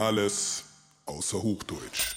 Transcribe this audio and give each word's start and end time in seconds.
Alles 0.00 0.64
außer 1.04 1.42
Hochdeutsch. 1.42 2.16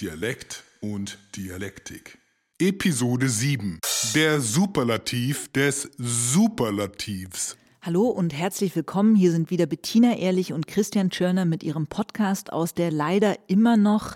Dialekt 0.00 0.62
und 0.80 1.18
Dialektik. 1.34 2.16
Episode 2.60 3.28
7. 3.28 3.80
Der 4.14 4.40
Superlativ 4.40 5.50
des 5.50 5.90
Superlativs. 5.98 7.56
Hallo 7.82 8.02
und 8.02 8.32
herzlich 8.32 8.76
willkommen. 8.76 9.16
Hier 9.16 9.32
sind 9.32 9.50
wieder 9.50 9.66
Bettina 9.66 10.16
Ehrlich 10.16 10.52
und 10.52 10.68
Christian 10.68 11.10
Tschörner 11.10 11.44
mit 11.44 11.64
ihrem 11.64 11.88
Podcast 11.88 12.52
aus 12.52 12.72
der 12.72 12.92
leider 12.92 13.36
immer 13.48 13.76
noch, 13.76 14.14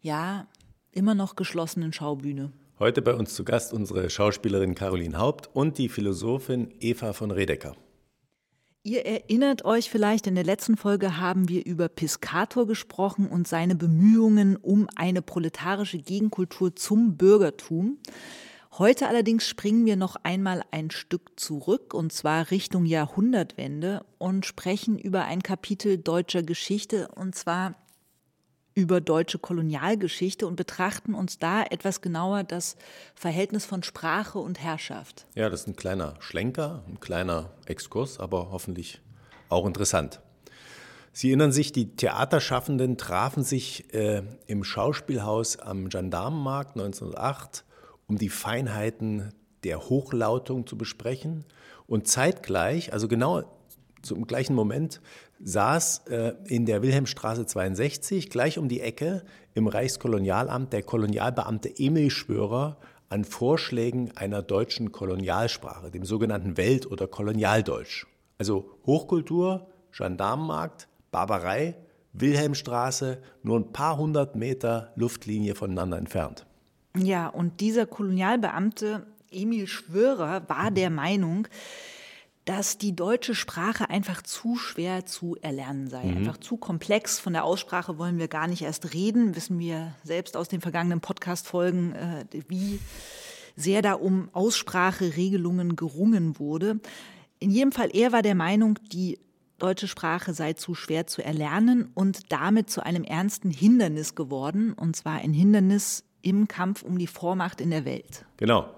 ja, 0.00 0.48
immer 0.90 1.14
noch 1.14 1.36
geschlossenen 1.36 1.92
Schaubühne. 1.92 2.52
Heute 2.80 3.00
bei 3.00 3.14
uns 3.14 3.36
zu 3.36 3.44
Gast 3.44 3.72
unsere 3.72 4.10
Schauspielerin 4.10 4.74
Caroline 4.74 5.18
Haupt 5.18 5.50
und 5.52 5.78
die 5.78 5.88
Philosophin 5.88 6.74
Eva 6.80 7.12
von 7.12 7.30
Redecker. 7.30 7.76
Ihr 8.86 9.06
erinnert 9.06 9.64
euch 9.64 9.88
vielleicht, 9.88 10.26
in 10.26 10.34
der 10.34 10.44
letzten 10.44 10.76
Folge 10.76 11.16
haben 11.16 11.48
wir 11.48 11.64
über 11.64 11.88
Piscator 11.88 12.66
gesprochen 12.66 13.28
und 13.28 13.48
seine 13.48 13.74
Bemühungen 13.74 14.56
um 14.56 14.88
eine 14.94 15.22
proletarische 15.22 15.96
Gegenkultur 15.96 16.76
zum 16.76 17.16
Bürgertum. 17.16 17.96
Heute 18.76 19.08
allerdings 19.08 19.48
springen 19.48 19.86
wir 19.86 19.96
noch 19.96 20.16
einmal 20.22 20.62
ein 20.70 20.90
Stück 20.90 21.40
zurück 21.40 21.94
und 21.94 22.12
zwar 22.12 22.50
Richtung 22.50 22.84
Jahrhundertwende 22.84 24.04
und 24.18 24.44
sprechen 24.44 24.98
über 24.98 25.24
ein 25.24 25.42
Kapitel 25.42 25.96
deutscher 25.96 26.42
Geschichte 26.42 27.08
und 27.14 27.34
zwar 27.34 27.76
über 28.74 29.00
deutsche 29.00 29.38
Kolonialgeschichte 29.38 30.46
und 30.46 30.56
betrachten 30.56 31.14
uns 31.14 31.38
da 31.38 31.62
etwas 31.62 32.00
genauer 32.00 32.42
das 32.42 32.76
Verhältnis 33.14 33.64
von 33.64 33.82
Sprache 33.82 34.38
und 34.38 34.60
Herrschaft. 34.60 35.26
Ja, 35.34 35.48
das 35.48 35.60
ist 35.62 35.68
ein 35.68 35.76
kleiner 35.76 36.14
Schlenker, 36.18 36.82
ein 36.88 36.98
kleiner 36.98 37.50
Exkurs, 37.66 38.18
aber 38.18 38.50
hoffentlich 38.50 39.00
auch 39.48 39.66
interessant. 39.66 40.20
Sie 41.12 41.28
erinnern 41.28 41.52
sich, 41.52 41.70
die 41.70 41.94
Theaterschaffenden 41.94 42.96
trafen 42.98 43.44
sich 43.44 43.94
äh, 43.94 44.22
im 44.48 44.64
Schauspielhaus 44.64 45.60
am 45.60 45.88
Gendarmenmarkt 45.88 46.76
1908, 46.76 47.64
um 48.08 48.18
die 48.18 48.28
Feinheiten 48.28 49.32
der 49.62 49.88
Hochlautung 49.88 50.66
zu 50.66 50.76
besprechen. 50.76 51.44
Und 51.86 52.08
zeitgleich, 52.08 52.92
also 52.92 53.06
genau 53.06 53.44
zum 54.02 54.26
gleichen 54.26 54.54
Moment, 54.54 55.00
saß 55.42 56.04
äh, 56.08 56.34
in 56.46 56.66
der 56.66 56.82
Wilhelmstraße 56.82 57.46
62 57.46 58.30
gleich 58.30 58.58
um 58.58 58.68
die 58.68 58.80
Ecke 58.80 59.24
im 59.54 59.66
Reichskolonialamt 59.66 60.72
der 60.72 60.82
Kolonialbeamte 60.82 61.72
Emil 61.78 62.10
Schwörer 62.10 62.78
an 63.08 63.24
Vorschlägen 63.24 64.10
einer 64.16 64.42
deutschen 64.42 64.92
Kolonialsprache, 64.92 65.90
dem 65.90 66.04
sogenannten 66.04 66.56
Welt- 66.56 66.90
oder 66.90 67.06
Kolonialdeutsch. 67.06 68.06
Also 68.38 68.70
Hochkultur, 68.86 69.68
Gendarmenmarkt, 69.96 70.88
Barbarei, 71.10 71.76
Wilhelmstraße, 72.12 73.18
nur 73.42 73.58
ein 73.58 73.72
paar 73.72 73.98
hundert 73.98 74.36
Meter 74.36 74.92
Luftlinie 74.96 75.54
voneinander 75.54 75.98
entfernt. 75.98 76.46
Ja, 76.96 77.28
und 77.28 77.60
dieser 77.60 77.86
Kolonialbeamte 77.86 79.06
Emil 79.30 79.66
Schwörer 79.66 80.48
war 80.48 80.70
der 80.70 80.90
Meinung, 80.90 81.48
dass 82.44 82.76
die 82.76 82.94
deutsche 82.94 83.34
Sprache 83.34 83.88
einfach 83.88 84.22
zu 84.22 84.56
schwer 84.56 85.06
zu 85.06 85.36
erlernen 85.40 85.88
sei, 85.88 86.04
mhm. 86.04 86.18
einfach 86.18 86.36
zu 86.36 86.56
komplex. 86.56 87.18
Von 87.18 87.32
der 87.32 87.44
Aussprache 87.44 87.96
wollen 87.98 88.18
wir 88.18 88.28
gar 88.28 88.46
nicht 88.46 88.62
erst 88.62 88.92
reden, 88.92 89.34
wissen 89.34 89.58
wir 89.58 89.94
selbst 90.02 90.36
aus 90.36 90.48
den 90.48 90.60
vergangenen 90.60 91.00
Podcast-Folgen, 91.00 91.94
äh, 91.94 92.24
wie 92.48 92.80
sehr 93.56 93.82
da 93.82 93.94
um 93.94 94.28
Ausspracheregelungen 94.32 95.76
gerungen 95.76 96.38
wurde. 96.38 96.80
In 97.38 97.50
jedem 97.50 97.72
Fall, 97.72 97.90
er 97.92 98.12
war 98.12 98.22
der 98.22 98.34
Meinung, 98.34 98.78
die 98.92 99.18
deutsche 99.58 99.88
Sprache 99.88 100.34
sei 100.34 100.52
zu 100.52 100.74
schwer 100.74 101.06
zu 101.06 101.24
erlernen 101.24 101.90
und 101.94 102.32
damit 102.32 102.68
zu 102.68 102.84
einem 102.84 103.04
ernsten 103.04 103.50
Hindernis 103.50 104.14
geworden, 104.14 104.72
und 104.74 104.96
zwar 104.96 105.14
ein 105.14 105.32
Hindernis 105.32 106.04
im 106.20 106.48
Kampf 106.48 106.82
um 106.82 106.98
die 106.98 107.06
Vormacht 107.06 107.60
in 107.60 107.70
der 107.70 107.84
Welt. 107.84 108.26
Genau. 108.36 108.68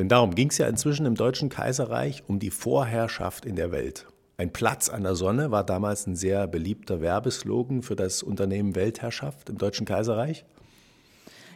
Denn 0.00 0.08
darum 0.08 0.34
ging 0.34 0.48
es 0.48 0.56
ja 0.56 0.66
inzwischen 0.66 1.04
im 1.04 1.14
Deutschen 1.14 1.50
Kaiserreich 1.50 2.22
um 2.26 2.38
die 2.38 2.48
Vorherrschaft 2.48 3.44
in 3.44 3.54
der 3.54 3.70
Welt. 3.70 4.06
Ein 4.38 4.50
Platz 4.50 4.88
an 4.88 5.02
der 5.02 5.14
Sonne 5.14 5.50
war 5.50 5.62
damals 5.62 6.06
ein 6.06 6.16
sehr 6.16 6.46
beliebter 6.46 7.02
Werbeslogan 7.02 7.82
für 7.82 7.96
das 7.96 8.22
Unternehmen 8.22 8.74
Weltherrschaft 8.74 9.50
im 9.50 9.58
Deutschen 9.58 9.84
Kaiserreich. 9.84 10.46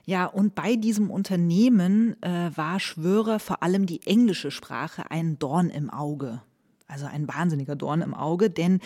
Ja, 0.04 0.26
und 0.26 0.54
bei 0.54 0.76
diesem 0.76 1.10
Unternehmen 1.10 2.22
äh, 2.22 2.50
war 2.54 2.80
Schwörer 2.80 3.38
vor 3.38 3.62
allem 3.62 3.86
die 3.86 4.02
englische 4.04 4.50
Sprache 4.50 5.10
ein 5.10 5.38
Dorn 5.38 5.70
im 5.70 5.88
Auge. 5.88 6.42
Also 6.86 7.06
ein 7.06 7.26
wahnsinniger 7.26 7.76
Dorn 7.76 8.02
im 8.02 8.12
Auge, 8.12 8.50
denn 8.50 8.80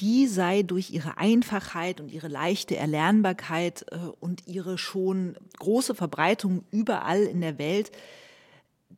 die 0.00 0.26
sei 0.26 0.64
durch 0.64 0.90
ihre 0.90 1.18
Einfachheit 1.18 2.00
und 2.00 2.10
ihre 2.10 2.26
leichte 2.26 2.76
Erlernbarkeit 2.76 3.86
äh, 3.92 3.98
und 4.18 4.48
ihre 4.48 4.76
schon 4.76 5.36
große 5.60 5.94
Verbreitung 5.94 6.64
überall 6.72 7.22
in 7.22 7.40
der 7.40 7.58
Welt 7.58 7.92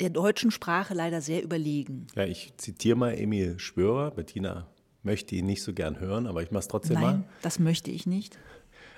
der 0.00 0.10
deutschen 0.10 0.50
Sprache 0.50 0.94
leider 0.94 1.20
sehr 1.20 1.42
überlegen. 1.42 2.06
Ja, 2.14 2.24
ich 2.24 2.54
zitiere 2.56 2.96
mal 2.96 3.12
Emil 3.18 3.58
Schwörer. 3.58 4.10
Bettina 4.10 4.66
möchte 5.02 5.34
ihn 5.34 5.46
nicht 5.46 5.62
so 5.62 5.72
gern 5.72 6.00
hören, 6.00 6.26
aber 6.26 6.42
ich 6.42 6.50
mache 6.50 6.60
es 6.60 6.68
trotzdem 6.68 6.94
Nein, 6.94 7.02
mal. 7.02 7.12
Nein, 7.12 7.24
das 7.42 7.58
möchte 7.58 7.90
ich 7.90 8.06
nicht. 8.06 8.38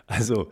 Also, 0.07 0.51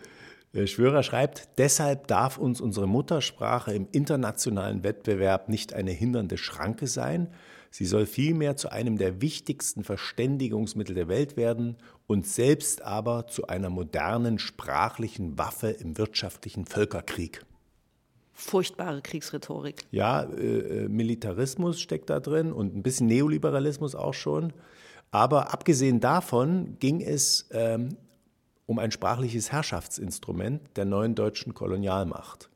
äh, 0.53 0.67
Schwörer 0.67 1.03
schreibt, 1.03 1.49
deshalb 1.59 2.07
darf 2.07 2.39
uns 2.39 2.61
unsere 2.61 2.89
Muttersprache 2.89 3.73
im 3.73 3.89
internationalen 3.93 4.83
Wettbewerb 4.83 5.49
nicht 5.49 5.73
eine 5.73 5.93
hindernde 5.93 6.39
Schranke 6.39 6.87
sein. 6.87 7.29
Sie 7.71 7.85
soll 7.85 8.07
vielmehr 8.07 8.57
zu 8.57 8.71
einem 8.71 8.99
der 8.99 9.21
wichtigsten 9.21 9.85
Verständigungsmittel 9.85 10.95
der 10.95 11.07
Welt 11.09 11.37
werden 11.37 11.77
und 12.09 12.27
selbst 12.27 12.83
aber 12.83 13.29
zu 13.29 13.47
einer 13.47 13.71
modernen 13.71 14.41
sprachlichen 14.41 15.39
Waffe 15.39 15.69
im 15.69 15.97
wirtschaftlichen 15.99 16.67
Völkerkrieg 16.67 17.45
furchtbare 18.41 19.03
Kriegsrhetorik. 19.03 19.85
Ja, 19.91 20.23
äh, 20.23 20.85
äh, 20.85 20.89
Militarismus 20.89 21.81
steckt 21.81 22.11
da 22.11 22.21
drin 22.21 22.53
und 22.53 22.75
ein 22.75 22.83
bisschen 22.83 23.07
Neoliberalismus 23.07 23.95
auch 23.95 24.15
schon. 24.15 24.53
Aber 25.11 25.53
abgesehen 25.53 26.01
davon 26.01 26.77
ging 26.79 27.01
es 27.01 27.49
ähm, 27.53 27.97
um 28.67 28.79
ein 28.79 28.93
sprachliches 28.93 29.53
Herrschaftsinstrument 29.53 30.77
der 30.77 30.85
neuen 30.85 31.15
deutschen 31.15 31.55
Kolonialmacht. 31.55 32.51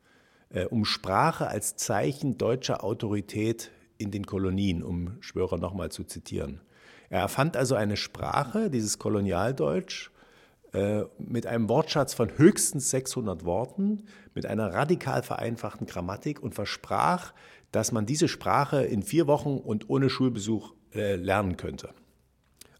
Äh, 0.49 0.65
um 0.65 0.85
Sprache 0.85 1.47
als 1.47 1.75
Zeichen 1.75 2.37
deutscher 2.37 2.83
Autorität 2.83 3.71
in 3.97 4.11
den 4.11 4.25
Kolonien, 4.25 4.83
um 4.83 5.17
Schwörer 5.21 5.57
nochmal 5.57 5.91
zu 5.91 6.03
zitieren. 6.03 6.61
Er 7.09 7.21
erfand 7.21 7.55
also 7.55 7.75
eine 7.75 7.97
Sprache, 7.97 8.69
dieses 8.69 8.97
Kolonialdeutsch, 8.97 10.11
mit 11.17 11.45
einem 11.45 11.69
Wortschatz 11.69 12.13
von 12.13 12.37
höchstens 12.37 12.89
600 12.89 13.45
Worten, 13.45 14.03
mit 14.33 14.45
einer 14.45 14.73
radikal 14.73 15.23
vereinfachten 15.23 15.87
Grammatik 15.87 16.41
und 16.41 16.55
versprach, 16.55 17.33
dass 17.71 17.91
man 17.91 18.05
diese 18.05 18.27
Sprache 18.27 18.83
in 18.83 19.03
vier 19.03 19.27
Wochen 19.27 19.57
und 19.57 19.89
ohne 19.89 20.09
Schulbesuch 20.09 20.73
äh, 20.93 21.15
lernen 21.15 21.57
könnte. 21.57 21.89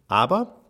Aber 0.08 0.62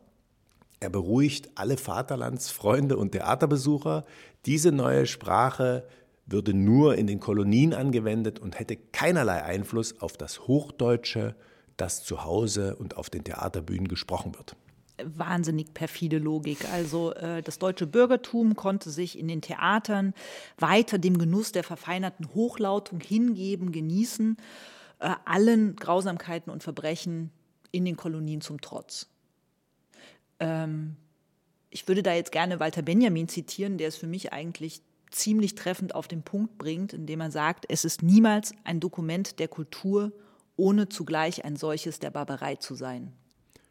er 0.80 0.90
beruhigt 0.90 1.50
alle 1.56 1.78
Vaterlandsfreunde 1.78 2.98
und 2.98 3.12
Theaterbesucher, 3.14 4.06
diese 4.46 4.72
neue 4.72 5.08
Sprache 5.08 5.88
würde 6.26 6.54
nur 6.54 6.96
in 6.96 7.08
den 7.08 7.20
Kolonien 7.20 7.74
angewendet 7.74 8.40
und 8.40 8.60
hätte 8.60 8.76
keinerlei 8.76 9.44
Einfluss 9.44 10.00
auf 10.02 10.18
das 10.18 10.48
Hochdeutsche, 10.48 11.36
das 11.78 12.04
zu 12.04 12.24
Hause 12.24 12.76
und 12.76 12.98
auf 12.98 13.10
den 13.10 13.24
Theaterbühnen 13.24 13.88
gesprochen 13.88 14.36
wird 14.36 14.56
wahnsinnig 15.04 15.74
perfide 15.74 16.18
Logik. 16.18 16.70
Also 16.72 17.14
äh, 17.14 17.42
das 17.42 17.60
deutsche 17.60 17.88
Bürgertum 17.88 18.56
konnte 18.56 18.90
sich 18.90 19.18
in 19.18 19.28
den 19.28 19.42
Theatern 19.42 20.14
weiter 20.58 20.98
dem 20.98 21.18
Genuss 21.18 21.52
der 21.52 21.64
verfeinerten 21.64 22.34
Hochlautung 22.34 23.00
hingeben, 23.00 23.72
genießen, 23.72 24.38
äh, 25.00 25.12
allen 25.26 25.76
Grausamkeiten 25.76 26.52
und 26.52 26.64
Verbrechen 26.64 27.32
in 27.72 27.86
den 27.86 27.98
Kolonien 27.98 28.42
zum 28.42 28.62
Trotz. 28.62 29.08
Ähm, 30.40 30.96
ich 31.70 31.88
würde 31.88 32.04
da 32.04 32.14
jetzt 32.14 32.32
gerne 32.32 32.60
Walter 32.60 32.82
Benjamin 32.82 33.28
zitieren, 33.28 33.78
der 33.78 33.90
es 33.90 33.98
für 33.98 34.08
mich 34.08 34.32
eigentlich 34.32 34.82
ziemlich 35.12 35.56
treffend 35.56 35.96
auf 35.96 36.08
den 36.08 36.24
Punkt 36.24 36.58
bringt, 36.58 36.94
indem 36.94 37.22
er 37.22 37.32
sagt, 37.32 37.66
es 37.70 37.86
ist 37.86 38.02
niemals 38.02 38.54
ein 38.64 38.80
Dokument 38.80 39.40
der 39.40 39.48
Kultur, 39.48 40.12
ohne 40.58 40.88
zugleich 40.90 41.44
ein 41.44 41.56
solches 41.56 42.00
der 42.00 42.12
Barbarei 42.12 42.56
zu 42.56 42.76
sein. 42.76 43.14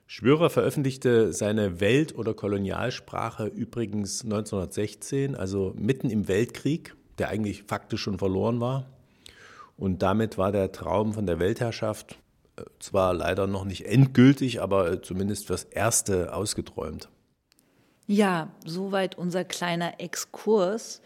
Schwörer 0.07 0.51
veröffentlichte 0.51 1.33
seine 1.33 1.81
Welt- 1.81 2.15
oder 2.17 2.35
Kolonialsprache 2.35 3.47
übrigens 3.47 4.23
1916, 4.23 5.35
also 5.35 5.75
mitten 5.77 6.11
im 6.11 6.29
Weltkrieg, 6.29 6.95
der 7.19 7.29
eigentlich 7.29 7.63
faktisch 7.63 8.03
schon 8.03 8.19
verloren 8.19 8.61
war. 8.61 8.87
Und 9.77 10.03
damit 10.03 10.39
war 10.39 10.53
der 10.53 10.73
Traum 10.73 11.15
von 11.15 11.27
der 11.27 11.39
Weltherrschaft 11.39 12.19
äh, 12.57 12.63
zwar 12.79 13.15
leider 13.15 13.47
noch 13.47 13.65
nicht 13.65 13.87
endgültig, 13.87 14.61
aber 14.61 14.91
äh, 14.91 15.03
zumindest 15.03 15.47
fürs 15.47 15.65
Erste 15.65 16.35
ausgeträumt. 16.35 17.09
Ja, 18.07 18.51
soweit 18.65 19.17
unser 19.17 19.45
kleiner 19.45 20.01
Exkurs. 20.01 21.01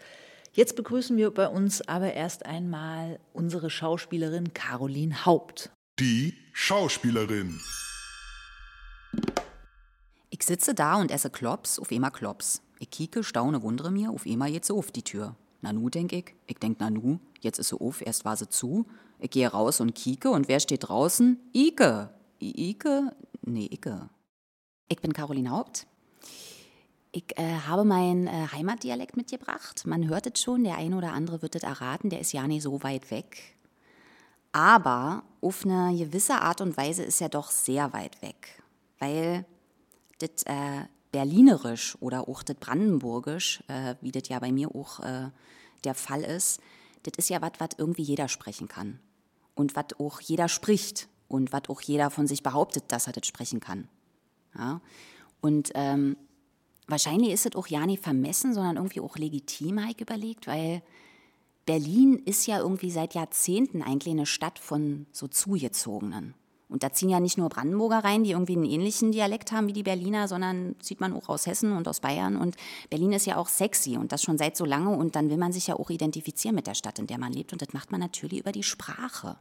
Jetzt 0.51 0.75
begrüßen 0.75 1.15
wir 1.15 1.31
bei 1.31 1.47
uns 1.47 1.87
aber 1.87 2.13
erst 2.13 2.45
einmal 2.45 3.19
unsere 3.33 3.69
Schauspielerin 3.69 4.53
Caroline 4.53 5.25
Haupt. 5.25 5.71
Die 5.99 6.33
Schauspielerin. 6.51 7.59
Ich 10.29 10.43
sitze 10.43 10.73
da 10.73 10.95
und 10.95 11.11
esse 11.11 11.29
Klops 11.29 11.79
auf 11.79 11.91
immer 11.91 12.11
Klops. 12.11 12.61
Ich 12.79 12.89
kieke, 12.89 13.23
staune, 13.23 13.61
wundere 13.61 13.91
mir, 13.91 14.11
auf 14.11 14.25
einmal 14.25 14.51
geht 14.51 14.65
sie 14.65 14.73
auf 14.73 14.91
die 14.91 15.03
Tür. 15.03 15.35
Nanu, 15.61 15.89
denk 15.89 16.13
ich. 16.13 16.33
Ich 16.47 16.57
denk 16.57 16.79
Nanu, 16.79 17.19
jetzt 17.41 17.59
ist 17.59 17.69
sie 17.69 17.79
auf, 17.79 18.01
erst 18.01 18.23
war 18.25 18.37
sie 18.37 18.47
zu. 18.47 18.85
Ich 19.19 19.31
gehe 19.31 19.47
raus 19.49 19.81
und 19.81 19.95
kieke 19.95 20.29
und 20.29 20.47
wer 20.47 20.59
steht 20.59 20.87
draußen? 20.87 21.37
Ike. 21.53 22.09
Ike? 22.41 23.13
Nee, 23.41 23.69
Ike. 23.71 24.09
Ich 24.87 25.01
bin 25.01 25.11
Caroline 25.11 25.51
Haupt. 25.51 25.87
Ich 27.11 27.37
äh, 27.37 27.59
habe 27.67 27.85
meinen 27.85 28.27
äh, 28.27 28.47
Heimatdialekt 28.53 29.17
mitgebracht. 29.17 29.85
Man 29.85 30.07
hört 30.07 30.27
es 30.27 30.41
schon, 30.41 30.63
der 30.63 30.77
eine 30.77 30.95
oder 30.95 31.13
andere 31.13 31.41
wird 31.41 31.55
es 31.55 31.63
erraten, 31.63 32.09
der 32.09 32.21
ist 32.21 32.33
ja 32.33 32.47
nicht 32.47 32.63
so 32.63 32.83
weit 32.83 33.11
weg. 33.11 33.57
Aber 34.51 35.23
auf 35.41 35.65
eine 35.65 35.95
gewisse 35.97 36.35
Art 36.35 36.61
und 36.61 36.77
Weise 36.77 37.03
ist 37.03 37.19
er 37.19 37.29
doch 37.29 37.51
sehr 37.51 37.93
weit 37.93 38.21
weg. 38.21 38.58
Weil 38.99 39.45
das 40.19 40.43
äh, 40.45 40.85
Berlinerisch 41.11 41.97
oder 42.01 42.27
auch 42.27 42.43
das 42.43 42.57
Brandenburgisch, 42.57 43.63
äh, 43.67 43.95
wie 44.01 44.11
das 44.11 44.29
ja 44.29 44.39
bei 44.39 44.51
mir 44.51 44.75
auch 44.75 44.99
äh, 44.99 45.29
der 45.83 45.95
Fall 45.95 46.21
ist, 46.21 46.61
das 47.03 47.13
ist 47.17 47.29
ja 47.29 47.41
was, 47.41 47.53
was 47.59 47.69
irgendwie 47.77 48.03
jeder 48.03 48.27
sprechen 48.27 48.67
kann. 48.67 48.99
Und 49.55 49.75
was 49.75 49.99
auch 49.99 50.21
jeder 50.21 50.47
spricht. 50.47 51.07
Und 51.27 51.53
was 51.53 51.69
auch 51.69 51.81
jeder 51.81 52.09
von 52.09 52.25
sich 52.25 52.41
behauptet, 52.41 52.85
dass 52.87 53.05
er 53.05 53.13
das 53.13 53.27
sprechen 53.27 53.59
kann. 53.59 53.87
Ja? 54.57 54.81
Und 55.41 55.71
ähm, 55.75 56.17
wahrscheinlich 56.87 57.31
ist 57.31 57.45
es 57.45 57.55
auch 57.55 57.67
ja 57.67 57.85
nicht 57.85 58.03
vermessen, 58.03 58.53
sondern 58.53 58.77
irgendwie 58.77 58.99
auch 58.99 59.15
legitim, 59.15 59.79
habe 59.79 59.91
ich 59.91 60.01
überlegt, 60.01 60.47
weil 60.47 60.81
Berlin 61.65 62.19
ist 62.25 62.47
ja 62.47 62.57
irgendwie 62.57 62.89
seit 62.89 63.13
Jahrzehnten 63.13 63.83
eigentlich 63.83 64.11
eine 64.11 64.25
Stadt 64.25 64.57
von 64.57 65.05
so 65.11 65.27
Zugezogenen. 65.27 66.33
Und 66.69 66.83
da 66.83 66.93
ziehen 66.93 67.09
ja 67.09 67.19
nicht 67.19 67.37
nur 67.37 67.49
Brandenburger 67.49 68.03
rein, 68.03 68.23
die 68.23 68.31
irgendwie 68.31 68.53
einen 68.53 68.65
ähnlichen 68.65 69.11
Dialekt 69.11 69.51
haben 69.51 69.67
wie 69.67 69.73
die 69.73 69.83
Berliner, 69.83 70.27
sondern 70.27 70.75
zieht 70.79 71.01
man 71.01 71.13
auch 71.13 71.27
aus 71.27 71.47
Hessen 71.47 71.71
und 71.71 71.87
aus 71.87 71.99
Bayern. 71.99 72.37
Und 72.37 72.55
Berlin 72.91 73.11
ist 73.11 73.25
ja 73.25 73.37
auch 73.37 73.47
sexy 73.47 73.97
und 73.97 74.11
das 74.11 74.21
schon 74.21 74.37
seit 74.37 74.55
so 74.55 74.65
lange. 74.65 74.95
Und 74.95 75.15
dann 75.15 75.31
will 75.31 75.37
man 75.37 75.51
sich 75.51 75.67
ja 75.67 75.75
auch 75.75 75.89
identifizieren 75.89 76.55
mit 76.55 76.67
der 76.67 76.75
Stadt, 76.75 76.99
in 76.99 77.07
der 77.07 77.17
man 77.17 77.33
lebt. 77.33 77.53
Und 77.53 77.63
das 77.63 77.73
macht 77.73 77.91
man 77.91 77.99
natürlich 77.99 78.39
über 78.39 78.51
die 78.51 78.61
Sprache. 78.61 79.37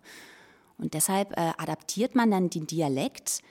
Und 0.79 0.95
deshalb 0.95 1.33
äh, 1.33 1.53
adaptiert 1.59 2.15
man 2.15 2.31
dann 2.31 2.49
den 2.49 2.67
Dialekt, 2.67 3.43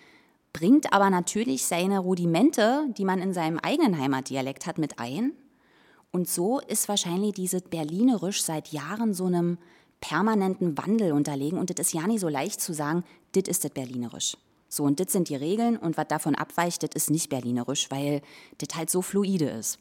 bringt 0.53 0.91
aber 0.91 1.12
natürlich 1.12 1.65
seine 1.65 2.00
Rudimente, 2.00 2.88
die 2.97 3.06
man 3.06 3.19
in 3.19 3.31
seinem 3.31 3.59
eigenen 3.59 4.00
Heimatdialekt 4.00 4.65
hat, 4.65 4.80
mit 4.80 4.97
ein. 4.97 5.33
Und 6.12 6.27
so 6.27 6.59
ist 6.62 6.89
wahrscheinlich 6.89 7.33
dieses 7.33 7.62
Berlinerisch 7.62 8.41
seit 8.41 8.69
Jahren 8.69 9.13
so 9.13 9.25
einem 9.25 9.59
permanenten 10.01 10.77
Wandel 10.77 11.11
unterlegen. 11.11 11.59
Und 11.59 11.69
das 11.69 11.88
ist 11.88 11.94
ja 11.94 12.05
nicht 12.07 12.19
so 12.19 12.29
leicht 12.29 12.61
zu 12.61 12.73
sagen, 12.73 13.03
das 13.33 13.44
ist 13.47 13.63
das 13.63 13.71
Berlinerisch. 13.71 14.38
So, 14.69 14.83
und 14.83 14.99
das 14.99 15.11
sind 15.11 15.29
die 15.29 15.35
Regeln 15.35 15.77
und 15.77 15.97
was 15.97 16.07
davon 16.07 16.35
abweicht, 16.35 16.83
das 16.83 16.89
ist 16.94 17.09
nicht 17.09 17.29
Berlinerisch, 17.29 17.89
weil 17.89 18.21
das 18.57 18.77
halt 18.77 18.89
so 18.89 19.01
fluide 19.01 19.49
ist. 19.49 19.79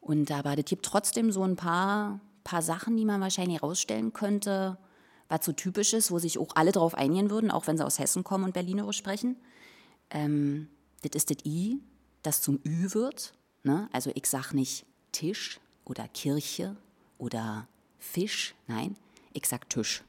Und 0.00 0.30
aber 0.32 0.56
das 0.56 0.64
gibt 0.64 0.84
trotzdem 0.84 1.30
so 1.30 1.42
ein 1.42 1.56
paar, 1.56 2.20
paar 2.42 2.62
Sachen, 2.62 2.96
die 2.96 3.04
man 3.04 3.20
wahrscheinlich 3.20 3.60
herausstellen 3.60 4.12
könnte, 4.12 4.78
was 5.28 5.44
so 5.44 5.52
typisch 5.52 5.92
ist, 5.92 6.10
wo 6.10 6.18
sich 6.18 6.38
auch 6.38 6.48
alle 6.54 6.72
drauf 6.72 6.94
einigen 6.94 7.30
würden, 7.30 7.50
auch 7.50 7.66
wenn 7.66 7.76
sie 7.76 7.84
aus 7.84 7.98
Hessen 7.98 8.24
kommen 8.24 8.44
und 8.44 8.54
Berlinerisch 8.54 8.96
sprechen. 8.96 9.36
Ähm, 10.10 10.68
das 11.02 11.10
ist 11.14 11.30
das 11.30 11.44
I, 11.44 11.80
das 12.22 12.40
zum 12.40 12.58
Ü 12.64 12.94
wird. 12.94 13.34
Ne? 13.62 13.88
Also 13.92 14.10
ich 14.14 14.26
sage 14.26 14.56
nicht 14.56 14.86
Tisch 15.12 15.60
oder 15.84 16.08
Kirche 16.08 16.76
oder 17.18 17.68
Fisch, 17.98 18.54
nein, 18.66 18.96
ich 19.32 19.46
sag 19.46 19.68
Tisch. 19.68 20.02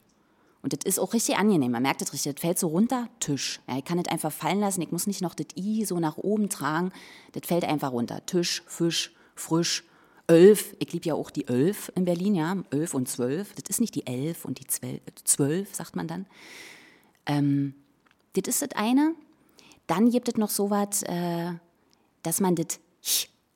Und 0.62 0.74
das 0.74 0.80
ist 0.84 1.00
auch 1.00 1.14
richtig 1.14 1.38
angenehm. 1.38 1.72
Man 1.72 1.84
merkt 1.84 2.02
das 2.02 2.12
richtig. 2.12 2.36
Das 2.36 2.42
fällt 2.42 2.60
so 2.60 2.68
runter, 2.68 3.08
Tisch. 3.20 3.62
Ja, 3.68 3.78
ich 3.78 3.86
kann 3.86 4.02
das 4.02 4.12
einfach 4.12 4.32
fallen 4.32 4.60
lassen. 4.60 4.82
Ich 4.82 4.92
muss 4.92 5.08
nicht 5.08 5.22
noch 5.22 5.34
das 5.34 5.48
I 5.56 5.86
so 5.86 6.00
nach 6.00 6.18
oben 6.18 6.50
tragen. 6.50 6.92
Das 7.32 7.48
fällt 7.48 7.64
einfach 7.64 7.94
runter. 7.94 8.26
Tisch, 8.26 8.64
Fisch, 8.68 9.14
frisch, 9.36 9.86
Elf. 10.28 10.76
Ich 10.80 10.92
liebe 10.92 11.08
ja 11.08 11.16
auch 11.16 11.32
die 11.32 11.48
Elf 11.48 11.92
in 11.96 12.06
Berlin, 12.06 12.36
ja. 12.36 12.58
Elf 12.72 12.94
und 12.94 13.08
zwölf. 13.08 13.54
Das 13.54 13.70
ist 13.70 13.80
nicht 13.80 13.96
die 13.96 14.06
Elf 14.06 14.46
und 14.46 14.60
die 14.60 14.68
Zwölf, 14.68 15.02
zwölf 15.24 15.74
sagt 15.74 15.96
man 15.96 16.08
dann. 16.08 16.26
Ähm, 17.26 17.74
das 18.34 18.48
ist 18.48 18.62
das 18.62 18.72
eine. 18.76 19.16
Dann 19.88 20.12
gibt 20.12 20.28
es 20.28 20.36
noch 20.36 20.50
so 20.52 20.70
was, 20.70 21.04
äh, 21.04 21.54
dass 22.22 22.42
man 22.42 22.56
das 22.56 22.80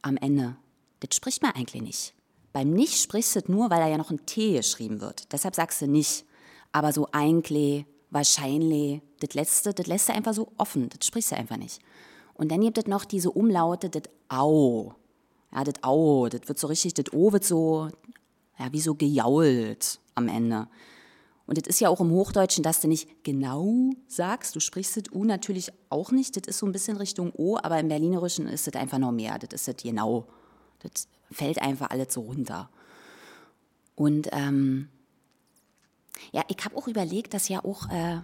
am 0.01 0.17
Ende, 0.17 0.55
das 0.99 1.15
spricht 1.15 1.41
man 1.41 1.51
eigentlich 1.51 1.81
nicht. 1.81 2.13
Beim 2.53 2.69
Nicht 2.69 3.01
sprichst 3.01 3.35
du 3.35 3.51
nur, 3.51 3.69
weil 3.69 3.79
da 3.79 3.87
ja 3.87 3.97
noch 3.97 4.11
ein 4.11 4.25
T 4.25 4.53
geschrieben 4.53 5.01
wird. 5.01 5.31
Deshalb 5.33 5.55
sagst 5.55 5.81
du 5.81 5.87
nicht. 5.87 6.25
Aber 6.71 6.93
so 6.93 7.07
eigentlich, 7.11 7.85
wahrscheinlich, 8.11 9.01
das 9.19 9.33
letzte, 9.33 9.73
das 9.73 9.87
lässt 9.87 10.09
du 10.09 10.13
einfach 10.13 10.33
so 10.33 10.51
offen, 10.57 10.89
das 10.89 11.05
sprichst 11.05 11.31
du 11.31 11.35
einfach 11.35 11.57
nicht. 11.57 11.81
Und 12.35 12.51
dann 12.51 12.61
gibt 12.61 12.77
es 12.77 12.87
noch 12.87 13.05
diese 13.05 13.31
Umlaute, 13.31 13.89
das 13.89 14.03
Au. 14.29 14.93
Ja, 15.53 15.63
das 15.63 15.83
Au, 15.83 16.29
das 16.29 16.47
wird 16.47 16.57
so 16.57 16.67
richtig, 16.67 16.93
das 16.93 17.13
O 17.13 17.31
wird 17.31 17.43
so, 17.43 17.89
ja, 18.57 18.71
wie 18.71 18.81
so 18.81 18.95
gejault 18.95 19.99
am 20.15 20.27
Ende. 20.27 20.67
Und 21.45 21.57
das 21.57 21.67
ist 21.67 21.81
ja 21.81 21.89
auch 21.89 21.99
im 21.99 22.11
Hochdeutschen, 22.11 22.63
dass 22.63 22.81
du 22.81 22.87
nicht 22.87 23.23
genau 23.23 23.91
sagst, 24.07 24.55
du 24.55 24.59
sprichst 24.59 24.97
das 24.97 25.13
U 25.13 25.25
natürlich 25.25 25.71
auch 25.89 26.11
nicht, 26.11 26.37
das 26.37 26.43
ist 26.47 26.59
so 26.59 26.65
ein 26.65 26.71
bisschen 26.71 26.97
Richtung 26.97 27.33
O, 27.35 27.57
aber 27.61 27.79
im 27.79 27.89
Berlinerischen 27.89 28.47
ist 28.47 28.65
das 28.67 28.75
einfach 28.75 28.97
noch 28.97 29.11
mehr, 29.11 29.37
das 29.39 29.53
ist 29.53 29.67
das 29.67 29.83
genau. 29.83 30.25
Das 30.79 31.07
fällt 31.33 31.61
einfach 31.61 31.89
alles 31.89 32.13
so 32.13 32.21
runter. 32.21 32.69
Und 33.95 34.29
ähm, 34.31 34.89
ja, 36.31 36.43
ich 36.47 36.63
habe 36.63 36.75
auch 36.77 36.87
überlegt, 36.87 37.33
dass 37.33 37.49
ja 37.49 37.63
auch 37.63 37.89
äh, 37.89 38.21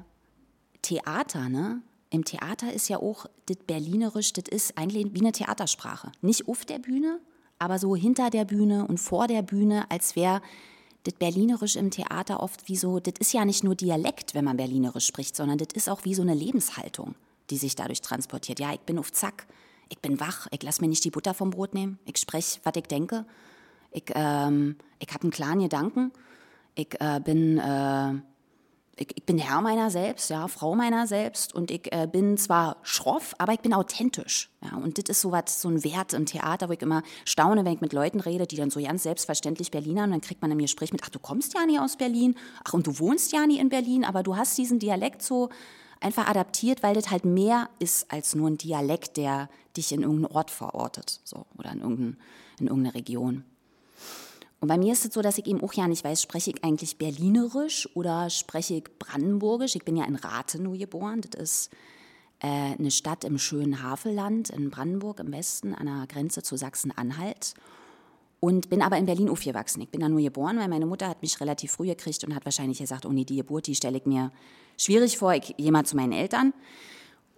Theater, 0.82 1.50
ne? 1.50 1.82
Im 2.12 2.26
Theater 2.26 2.74
ist 2.74 2.90
ja 2.90 2.98
auch 2.98 3.28
das 3.46 3.58
Berlinerisch, 3.68 4.34
das 4.34 4.46
ist 4.50 4.78
eigentlich 4.80 5.14
wie 5.14 5.20
eine 5.20 5.32
Theatersprache. 5.32 6.12
Nicht 6.22 6.48
auf 6.48 6.66
der 6.66 6.80
Bühne, 6.80 7.20
aber 7.60 7.78
so 7.78 7.96
hinter 7.96 8.32
der 8.32 8.46
Bühne 8.46 8.88
und 8.88 9.00
vor 9.00 9.28
der 9.28 9.44
Bühne, 9.44 9.86
als 9.92 10.16
wäre 10.16 10.42
das 11.04 11.14
Berlinerisch 11.14 11.76
im 11.76 11.92
Theater 11.92 12.42
oft 12.42 12.68
wie 12.68 12.78
so, 12.78 13.00
das 13.00 13.14
ist 13.20 13.34
ja 13.34 13.46
nicht 13.46 13.64
nur 13.64 13.76
Dialekt, 13.76 14.34
wenn 14.34 14.46
man 14.46 14.58
Berlinerisch 14.58 15.06
spricht, 15.06 15.36
sondern 15.36 15.60
das 15.60 15.70
ist 15.74 15.88
auch 15.88 16.04
wie 16.04 16.16
so 16.16 16.24
eine 16.24 16.34
Lebenshaltung, 16.34 17.14
die 17.52 17.58
sich 17.58 17.76
dadurch 17.76 18.02
transportiert. 18.02 18.60
Ja, 18.60 18.74
ich 18.74 18.82
bin 18.82 18.98
auf 18.98 19.12
Zack, 19.12 19.46
ich 19.90 20.00
bin 20.00 20.20
wach, 20.20 20.48
ich 20.52 20.64
lasse 20.64 20.82
mir 20.82 20.88
nicht 20.88 21.04
die 21.04 21.12
Butter 21.12 21.34
vom 21.34 21.50
Brot 21.50 21.74
nehmen, 21.74 22.00
ich 22.06 22.18
spreche, 22.18 22.60
was 22.64 22.74
ich 22.76 22.88
denke, 22.88 23.26
ich, 23.92 24.04
ähm, 24.14 24.76
ich 25.00 25.10
habe 25.10 25.24
einen 25.24 25.32
klaren 25.32 25.60
Gedanken. 25.60 26.12
Ich 26.76 26.90
äh, 27.00 27.20
bin, 27.20 27.58
äh, 27.58 28.14
ich, 28.96 29.08
ich, 29.16 29.26
bin 29.26 29.38
Herr 29.38 29.62
meiner 29.62 29.90
selbst, 29.90 30.30
ja, 30.30 30.48
Frau 30.48 30.76
meiner 30.76 31.08
selbst. 31.08 31.56
Und 31.56 31.72
ich 31.72 31.92
äh, 31.92 32.08
bin 32.08 32.38
zwar 32.38 32.78
schroff, 32.84 33.34
aber 33.38 33.54
ich 33.54 33.62
bin 33.62 33.74
authentisch. 33.74 34.52
Ja, 34.64 34.78
und 34.78 34.98
das 34.98 35.06
ist 35.10 35.22
so 35.22 35.32
was, 35.32 35.62
so 35.62 35.70
ein 35.70 35.84
Wert 35.84 36.14
im 36.14 36.26
Theater, 36.26 36.70
wo 36.70 36.74
ich 36.74 36.82
immer 36.82 37.02
staune, 37.26 37.66
wenn 37.66 37.74
ich 37.74 37.82
mit 37.82 37.94
Leuten 37.94 38.20
rede, 38.20 38.46
die 38.46 38.58
dann 38.58 38.70
so 38.70 38.82
ganz 38.82 39.04
selbstverständlich 39.04 39.72
Berliner 39.72 40.04
und 40.04 40.12
dann 40.12 40.22
kriegt 40.22 40.42
man 40.42 40.56
mir 40.56 40.64
Gespräch 40.64 40.92
mit, 40.92 41.02
ach, 41.04 41.10
du 41.10 41.20
kommst 41.20 41.54
ja 41.56 41.66
nie 41.66 41.80
aus 41.80 41.98
Berlin, 41.98 42.36
ach, 42.64 42.74
und 42.74 42.86
du 42.86 43.00
wohnst 43.00 43.32
ja 43.32 43.48
nie 43.48 43.60
in 43.60 43.70
Berlin, 43.70 44.06
aber 44.06 44.22
du 44.22 44.36
hast 44.36 44.58
diesen 44.58 44.80
Dialekt 44.80 45.22
so 45.22 45.50
einfach 46.00 46.28
adaptiert, 46.28 46.84
weil 46.84 46.96
das 46.96 47.10
halt 47.10 47.26
mehr 47.26 47.70
ist 47.80 48.12
als 48.12 48.36
nur 48.36 48.50
ein 48.50 48.58
Dialekt, 48.58 49.18
der 49.18 49.50
dich 49.76 49.92
in 49.92 50.02
irgendeinen 50.02 50.36
Ort 50.36 50.52
verortet, 50.52 51.22
so, 51.24 51.46
oder 51.58 51.72
in, 51.72 51.82
irgendein, 51.82 52.18
in 52.60 52.68
irgendeine 52.68 52.96
Region. 52.96 53.44
Und 54.62 54.68
bei 54.68 54.78
mir 54.78 54.92
ist 54.92 55.06
es 55.06 55.14
so, 55.14 55.22
dass 55.22 55.38
ich 55.38 55.48
eben 55.48 55.62
auch 55.64 55.74
ja 55.74 55.88
nicht 55.88 56.04
weiß, 56.04 56.22
spreche 56.22 56.52
ich 56.52 56.64
eigentlich 56.64 56.98
Berlinerisch 56.98 57.88
oder 57.96 58.30
spreche 58.30 58.76
ich 58.76 58.84
Brandenburgisch. 59.00 59.76
Ich 59.76 59.86
bin 59.86 59.96
ja 59.96 60.04
in 60.06 60.16
Rathenow 60.16 60.78
geboren. 60.78 61.22
Das 61.22 61.42
ist 61.42 61.72
äh, 62.40 62.76
eine 62.78 62.92
Stadt 62.92 63.24
im 63.24 63.38
schönen 63.38 63.82
Havelland 63.84 64.50
in 64.50 64.70
Brandenburg 64.70 65.20
im 65.20 65.32
Westen 65.32 65.74
an 65.74 65.86
der 65.86 66.08
Grenze 66.08 66.44
zu 66.44 66.58
Sachsen-Anhalt. 66.58 67.54
Und 68.40 68.70
bin 68.70 68.82
aber 68.82 68.98
in 68.98 69.06
Berlin 69.06 69.30
aufgewachsen. 69.30 69.82
Ich 69.82 69.90
bin 69.90 70.02
da 70.02 70.08
nur 70.08 70.22
geboren, 70.22 70.58
weil 70.58 70.70
meine 70.70 70.86
Mutter 70.86 71.10
hat 71.10 71.22
mich 71.22 71.40
relativ 71.42 71.74
früh 71.74 71.88
gekriegt 71.88 72.24
und 72.24 72.34
hat 72.34 72.46
wahrscheinlich 72.46 72.80
gesagt, 72.80 73.06
oh 73.06 73.12
nee, 73.12 73.26
die 73.26 73.36
Geburt, 73.36 73.68
die 73.68 73.76
stelle 73.76 73.98
ich 73.98 74.06
mir 74.06 74.32
schwierig 74.78 75.18
vor. 75.18 75.34
Ich 75.34 75.56
gehe 75.58 75.72
mal 75.72 75.86
zu 75.86 75.98
meinen 75.98 76.14
Eltern. 76.14 76.54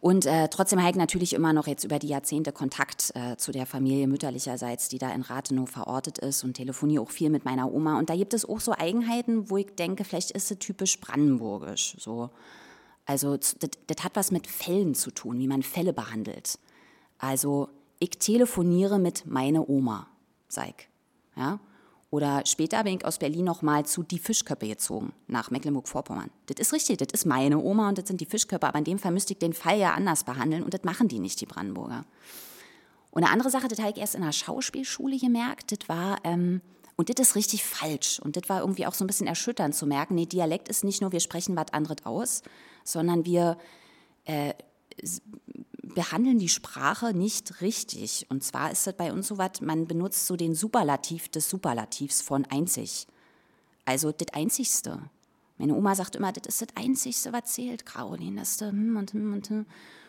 Und 0.02 0.26
äh, 0.26 0.48
trotzdem 0.48 0.80
ich 0.80 0.96
natürlich 0.96 1.34
immer 1.34 1.54
noch 1.54 1.68
jetzt 1.68 1.84
über 1.84 2.00
die 2.00 2.08
Jahrzehnte 2.08 2.52
Kontakt 2.52 3.12
äh, 3.14 3.38
zu 3.38 3.52
der 3.52 3.68
Familie 3.68 4.08
mütterlicherseits, 4.08 4.90
die 4.90 4.98
da 4.98 5.12
in 5.12 5.22
Rathenow 5.22 5.70
verortet 5.70 6.18
ist 6.18 6.44
und 6.44 6.56
telefoniere 6.56 7.04
auch 7.04 7.12
viel 7.12 7.30
mit 7.30 7.46
meiner 7.46 7.72
Oma. 7.72 8.00
Und 8.00 8.10
da 8.10 8.16
gibt 8.16 8.34
es 8.34 8.44
auch 8.44 8.60
so 8.60 8.74
Eigenheiten, 8.74 9.52
wo 9.52 9.58
ich 9.58 9.76
denke, 9.76 10.04
vielleicht 10.04 10.32
ist 10.32 10.50
es 10.50 10.58
typisch 10.58 11.00
brandenburgisch. 11.00 11.96
So. 12.00 12.32
Also 13.06 13.38
das, 13.38 13.56
hat 14.04 14.16
was 14.16 14.32
mit 14.32 14.48
Fällen 14.48 14.96
zu 14.96 15.12
tun, 15.12 15.38
wie 15.38 15.48
man 15.48 15.62
Fälle 15.62 15.94
behandelt. 15.94 16.58
Also 17.20 17.70
ich 18.00 18.18
telefoniere 18.18 18.98
mit 18.98 19.28
meiner 19.28 19.70
Oma, 19.70 20.08
sag. 20.48 20.88
Ja? 21.36 21.60
Oder 22.10 22.44
später 22.46 22.84
bin 22.84 22.98
ich 22.98 23.06
aus 23.06 23.20
Berlin 23.20 23.46
nochmal 23.46 23.86
zu 23.86 24.04
Die 24.04 24.20
Fischköppe 24.20 24.68
gezogen, 24.68 25.14
nach 25.28 25.50
Mecklenburg-Vorpommern. 25.50 26.30
Das 26.48 26.60
ist 26.60 26.74
richtig, 26.74 26.98
das 26.98 27.08
ist 27.14 27.26
meine 27.26 27.58
Oma 27.58 27.88
und 27.88 27.98
das 27.98 28.08
sind 28.08 28.20
die 28.20 28.26
Fischköppe, 28.26 28.68
aber 28.68 28.80
in 28.80 28.84
dem 28.84 29.00
Fall 29.00 29.14
müsste 29.14 29.32
ich 29.32 29.40
den 29.40 29.54
Fall 29.54 29.80
ja 29.80 29.94
anders 29.94 30.26
behandeln 30.26 30.64
und 30.64 30.74
das 30.74 30.84
machen 30.84 31.08
die 31.08 31.20
nicht, 31.20 31.40
die 31.40 31.46
Brandenburger. 31.46 32.04
Und 33.12 33.24
eine 33.24 33.32
andere 33.32 33.50
Sache, 33.50 33.70
das 33.70 33.80
habe 33.80 33.92
ich 33.92 33.98
erst 33.98 34.16
in 34.16 34.22
der 34.22 34.34
Schauspielschule 34.34 35.18
gemerkt, 35.18 35.72
das 35.72 35.88
war, 35.88 36.18
ähm, 36.26 36.62
und 36.98 37.10
das 37.10 37.30
ist 37.30 37.36
richtig 37.36 37.64
falsch. 37.64 38.20
Und 38.20 38.36
das 38.36 38.50
war 38.50 38.60
irgendwie 38.60 38.86
auch 38.86 38.94
so 38.94 39.06
ein 39.06 39.08
bisschen 39.08 39.28
erschütternd 39.28 39.74
zu 39.74 39.88
merken, 39.88 40.16
nee, 40.16 40.26
Dialekt 40.26 40.68
ist 40.68 40.84
nicht 40.84 41.02
nur, 41.02 41.14
wir 41.14 41.22
sprechen 41.22 41.56
was 41.56 41.72
anderes 41.72 42.06
aus, 42.06 42.44
sondern 42.84 43.26
wir 43.26 43.58
äh, 44.26 44.54
behandeln 45.94 46.40
die 46.40 46.50
Sprache 46.50 47.14
nicht 47.14 47.62
richtig. 47.62 48.26
Und 48.30 48.44
zwar 48.44 48.72
ist 48.72 48.88
es 48.88 48.94
bei 48.94 49.12
uns 49.12 49.28
so 49.28 49.38
was, 49.38 49.62
man 49.62 49.88
benutzt 49.88 50.28
so 50.28 50.36
den 50.36 50.56
Superlativ 50.56 51.30
des 51.30 51.50
Superlativs 51.50 52.22
von 52.22 52.46
einzig. 52.46 53.08
Also 53.86 54.12
das 54.12 54.34
Einzigste. 54.34 55.00
Meine 55.58 55.76
Oma 55.76 55.96
sagt 55.96 56.16
immer, 56.16 56.32
das 56.32 56.48
ist 56.48 56.62
das 56.62 56.84
Einzigste, 56.84 57.34
was 57.34 57.54
zählt, 57.54 57.86
Caroline. 57.86 58.40
Das 58.40 58.52
ist 58.52 58.62
hm 58.62 58.96
und 58.96 59.14
hm 59.14 59.34
und 59.34 59.50
hm. 59.50 59.66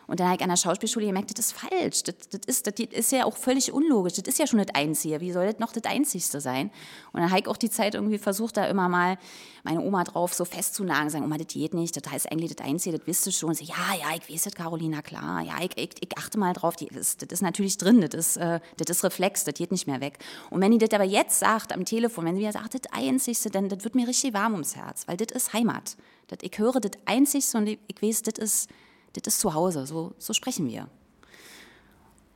Und 0.07 0.19
dann 0.19 0.27
habe 0.27 0.37
ich 0.37 0.43
an 0.43 0.49
der 0.49 0.57
Schauspielschule 0.57 1.05
gemerkt, 1.05 1.37
das 1.37 1.47
ist 1.47 1.53
falsch. 1.53 2.03
Das, 2.03 2.15
das, 2.29 2.41
ist, 2.45 2.67
das 2.67 2.73
ist 2.91 3.11
ja 3.11 3.25
auch 3.25 3.37
völlig 3.37 3.71
unlogisch. 3.71 4.13
Das 4.13 4.27
ist 4.27 4.39
ja 4.39 4.47
schon 4.47 4.59
das 4.59 4.73
Einzige. 4.73 5.21
Wie 5.21 5.31
soll 5.31 5.45
das 5.45 5.59
noch 5.59 5.71
das 5.71 5.83
Einzigste 5.85 6.41
sein? 6.41 6.71
Und 7.13 7.21
dann 7.21 7.29
habe 7.29 7.41
ich 7.41 7.47
auch 7.47 7.57
die 7.57 7.69
Zeit 7.69 7.95
irgendwie 7.95 8.17
versucht, 8.17 8.57
da 8.57 8.65
immer 8.65 8.89
mal 8.89 9.17
meine 9.63 9.81
Oma 9.81 10.03
drauf 10.03 10.33
so 10.33 10.43
festzunagen, 10.45 11.09
sagen, 11.09 11.23
Oma, 11.23 11.37
das 11.37 11.47
geht 11.47 11.73
nicht, 11.73 11.95
das 11.95 12.11
heißt 12.11 12.31
eigentlich 12.31 12.53
das 12.53 12.65
Einzige, 12.65 12.97
das 12.97 13.07
wisst 13.07 13.25
du 13.25 13.31
schon. 13.31 13.53
Sie, 13.53 13.63
ja, 13.63 13.95
ja, 13.97 14.15
ich 14.15 14.29
weiß 14.29 14.43
das, 14.43 14.55
Carolina, 14.55 15.01
klar. 15.01 15.41
Ja, 15.41 15.55
ich, 15.61 15.77
ich, 15.77 15.91
ich 16.01 16.17
achte 16.17 16.37
mal 16.37 16.53
drauf, 16.53 16.75
die, 16.75 16.87
das, 16.87 17.17
das 17.17 17.29
ist 17.31 17.41
natürlich 17.41 17.77
drin, 17.77 18.01
das 18.01 18.13
ist, 18.13 18.37
äh, 18.37 18.59
das 18.77 18.97
ist 18.97 19.03
Reflex, 19.03 19.45
das 19.45 19.53
geht 19.53 19.71
nicht 19.71 19.87
mehr 19.87 20.01
weg. 20.01 20.19
Und 20.49 20.61
wenn 20.61 20.71
die 20.71 20.77
das 20.77 20.91
aber 20.91 21.05
jetzt 21.05 21.39
sagt 21.39 21.73
am 21.73 21.85
Telefon, 21.85 22.25
wenn 22.25 22.35
sie 22.35 22.41
mir 22.41 22.51
sagt, 22.51 22.73
das 22.73 22.91
Einzigste, 22.91 23.49
dann 23.49 23.69
das 23.69 23.83
wird 23.83 23.95
mir 23.95 24.07
richtig 24.07 24.33
warm 24.33 24.53
ums 24.53 24.75
Herz, 24.75 25.07
weil 25.07 25.17
das 25.17 25.31
ist 25.35 25.53
Heimat. 25.53 25.95
Das, 26.27 26.39
ich 26.41 26.57
höre 26.57 26.79
das 26.79 26.91
Einzigste 27.05 27.57
und 27.57 27.67
ich 27.67 27.79
weiß, 28.01 28.23
das 28.23 28.43
ist 28.43 28.69
das 29.13 29.35
ist 29.35 29.39
zu 29.39 29.53
Hause, 29.53 29.85
so, 29.85 30.13
so 30.17 30.33
sprechen 30.33 30.67
wir. 30.67 30.87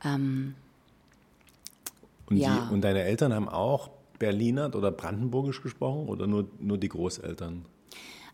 Ähm, 0.04 0.54
und, 2.26 2.36
ja. 2.36 2.66
die, 2.68 2.74
und 2.74 2.82
deine 2.82 3.02
Eltern 3.02 3.34
haben 3.34 3.48
auch 3.48 3.90
Berliner 4.18 4.74
oder 4.74 4.90
Brandenburgisch 4.90 5.62
gesprochen 5.62 6.08
oder 6.08 6.26
nur, 6.26 6.48
nur 6.58 6.78
die 6.78 6.88
Großeltern? 6.88 7.64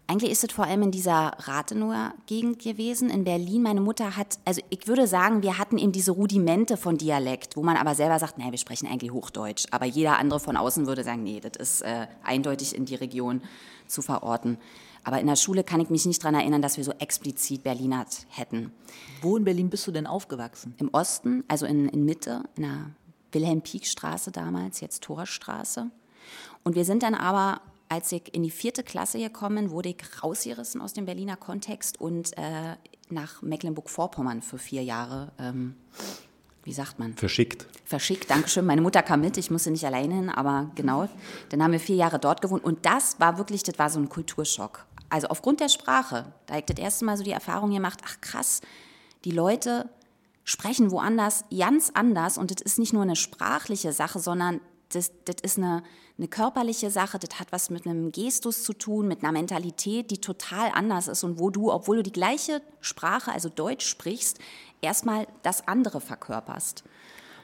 Eigentlich 0.07 0.33
ist 0.33 0.45
es 0.45 0.53
vor 0.53 0.67
allem 0.67 0.83
in 0.83 0.91
dieser 0.91 1.33
Rathenower 1.39 2.13
Gegend 2.27 2.59
gewesen. 2.59 3.09
In 3.09 3.25
Berlin, 3.25 3.63
meine 3.63 3.81
Mutter 3.81 4.19
hat, 4.19 4.39
also 4.45 4.61
ich 4.69 4.87
würde 4.87 5.07
sagen, 5.07 5.43
wir 5.43 5.57
hatten 5.57 5.79
eben 5.79 5.93
diese 5.93 6.13
Rudimente 6.13 6.77
von 6.77 6.99
Dialekt, 6.99 7.57
wo 7.57 7.63
man 7.63 7.79
aber 7.79 7.95
selber 7.95 8.19
sagt, 8.19 8.37
nee, 8.37 8.51
wir 8.51 8.59
sprechen 8.59 8.87
eigentlich 8.87 9.13
Hochdeutsch. 9.13 9.65
Aber 9.71 9.87
jeder 9.87 10.19
andere 10.19 10.41
von 10.41 10.59
außen 10.59 10.87
würde 10.87 11.05
sagen, 11.05 11.23
nee, 11.23 11.41
das 11.41 11.53
ist 11.57 11.83
äh, 11.83 12.07
eindeutig 12.23 12.75
in 12.75 12.85
die 12.85 12.97
Region 12.97 13.41
zu 13.87 14.03
verorten. 14.03 14.59
Aber 15.05 15.21
in 15.21 15.27
der 15.27 15.37
Schule 15.37 15.65
kann 15.65 15.81
ich 15.81 15.91
mich 15.91 16.07
nicht 16.07 16.23
daran 16.23 16.35
erinnern, 16.35 16.63
dass 16.63 16.79
wir 16.79 16.85
so 16.85 16.93
explizit 16.93 17.63
Berlinert 17.63 18.27
hätten. 18.31 18.73
Wo 19.21 19.37
in 19.37 19.45
Berlin 19.45 19.71
bist 19.71 19.87
du 19.87 19.93
denn 19.93 20.07
aufgewachsen? 20.07 20.75
Im 20.79 20.89
Osten, 20.93 21.45
also 21.47 21.67
in, 21.67 21.89
in 21.91 22.05
Mitte, 22.05 22.43
in 22.57 22.63
der 22.63 22.91
Wilhelm-Pieck-Straße 23.33 24.31
damals, 24.33 24.81
jetzt 24.81 25.03
Torstraße. 25.03 25.91
Und 26.63 26.75
wir 26.75 26.85
sind 26.85 27.03
dann 27.03 27.15
aber, 27.15 27.61
als 27.89 28.11
ich 28.13 28.35
in 28.35 28.43
die 28.43 28.51
vierte 28.51 28.83
Klasse 28.83 29.19
gekommen 29.19 29.57
bin, 29.57 29.71
wurde 29.71 29.91
ich 29.91 30.23
rausgerissen 30.23 30.81
aus 30.81 30.95
dem 30.95 31.05
Berliner 31.05 31.37
Kontext 31.37 32.01
und 32.01 32.37
äh, 32.39 32.77
nach 33.11 33.43
Mecklenburg-Vorpommern 33.43 34.41
für 34.41 34.59
vier 34.59 34.83
Jahre, 34.83 35.33
ähm, 35.39 35.75
wie 36.63 36.73
sagt 36.73 36.99
man? 36.99 37.15
Verschickt. 37.15 37.67
Verschickt, 37.85 38.31
Dankeschön. 38.31 38.65
Meine 38.65 38.81
Mutter 38.81 39.03
kam 39.03 39.21
mit, 39.21 39.37
ich 39.37 39.51
musste 39.51 39.71
nicht 39.71 39.85
alleine 39.85 40.15
hin, 40.15 40.31
aber 40.31 40.71
genau. 40.75 41.09
Dann 41.51 41.63
haben 41.63 41.73
wir 41.73 41.81
vier 41.81 41.97
Jahre 41.97 42.19
dort 42.19 42.41
gewohnt 42.41 42.65
und 42.65 42.87
das 42.87 43.21
war 43.21 43.37
wirklich, 43.37 43.63
das 43.63 43.79
war 43.79 43.91
so 43.91 43.99
ein 44.01 44.09
Kulturschock. 44.09 44.87
Also 45.11 45.29
aufgrund 45.29 45.61
der 45.61 45.69
Sprache, 45.69 46.33
da 46.47 46.55
habe 46.55 46.61
ich 46.61 46.75
das 46.75 46.83
erste 46.83 47.05
Mal 47.05 47.17
so 47.17 47.25
die 47.25 47.31
Erfahrung 47.31 47.71
gemacht, 47.71 48.01
ach 48.05 48.21
krass, 48.21 48.61
die 49.25 49.31
Leute 49.31 49.89
sprechen 50.45 50.91
woanders 50.91 51.45
ganz 51.57 51.91
anders 51.95 52.39
und 52.39 52.51
das 52.51 52.61
ist 52.63 52.79
nicht 52.79 52.93
nur 52.93 53.03
eine 53.03 53.17
sprachliche 53.17 53.93
Sache, 53.93 54.19
sondern 54.19 54.61
das, 54.91 55.11
das 55.25 55.37
ist 55.43 55.59
eine, 55.59 55.83
eine 56.19 56.29
körperliche 56.29 56.91
Sache, 56.91 57.19
das 57.19 57.41
hat 57.41 57.51
was 57.51 57.71
mit 57.71 57.87
einem 57.87 58.13
Gestus 58.13 58.63
zu 58.63 58.73
tun, 58.73 59.09
mit 59.09 59.23
einer 59.23 59.33
Mentalität, 59.33 60.11
die 60.11 60.19
total 60.19 60.71
anders 60.73 61.09
ist 61.09 61.25
und 61.25 61.39
wo 61.39 61.51
du, 61.51 61.73
obwohl 61.73 61.97
du 61.97 62.03
die 62.03 62.13
gleiche 62.13 62.63
Sprache, 62.81 63.33
also 63.33 63.49
Deutsch 63.49 63.87
sprichst, 63.87 64.39
erstmal 64.81 65.27
das 65.43 65.67
andere 65.67 66.01
verkörperst. 66.01 66.85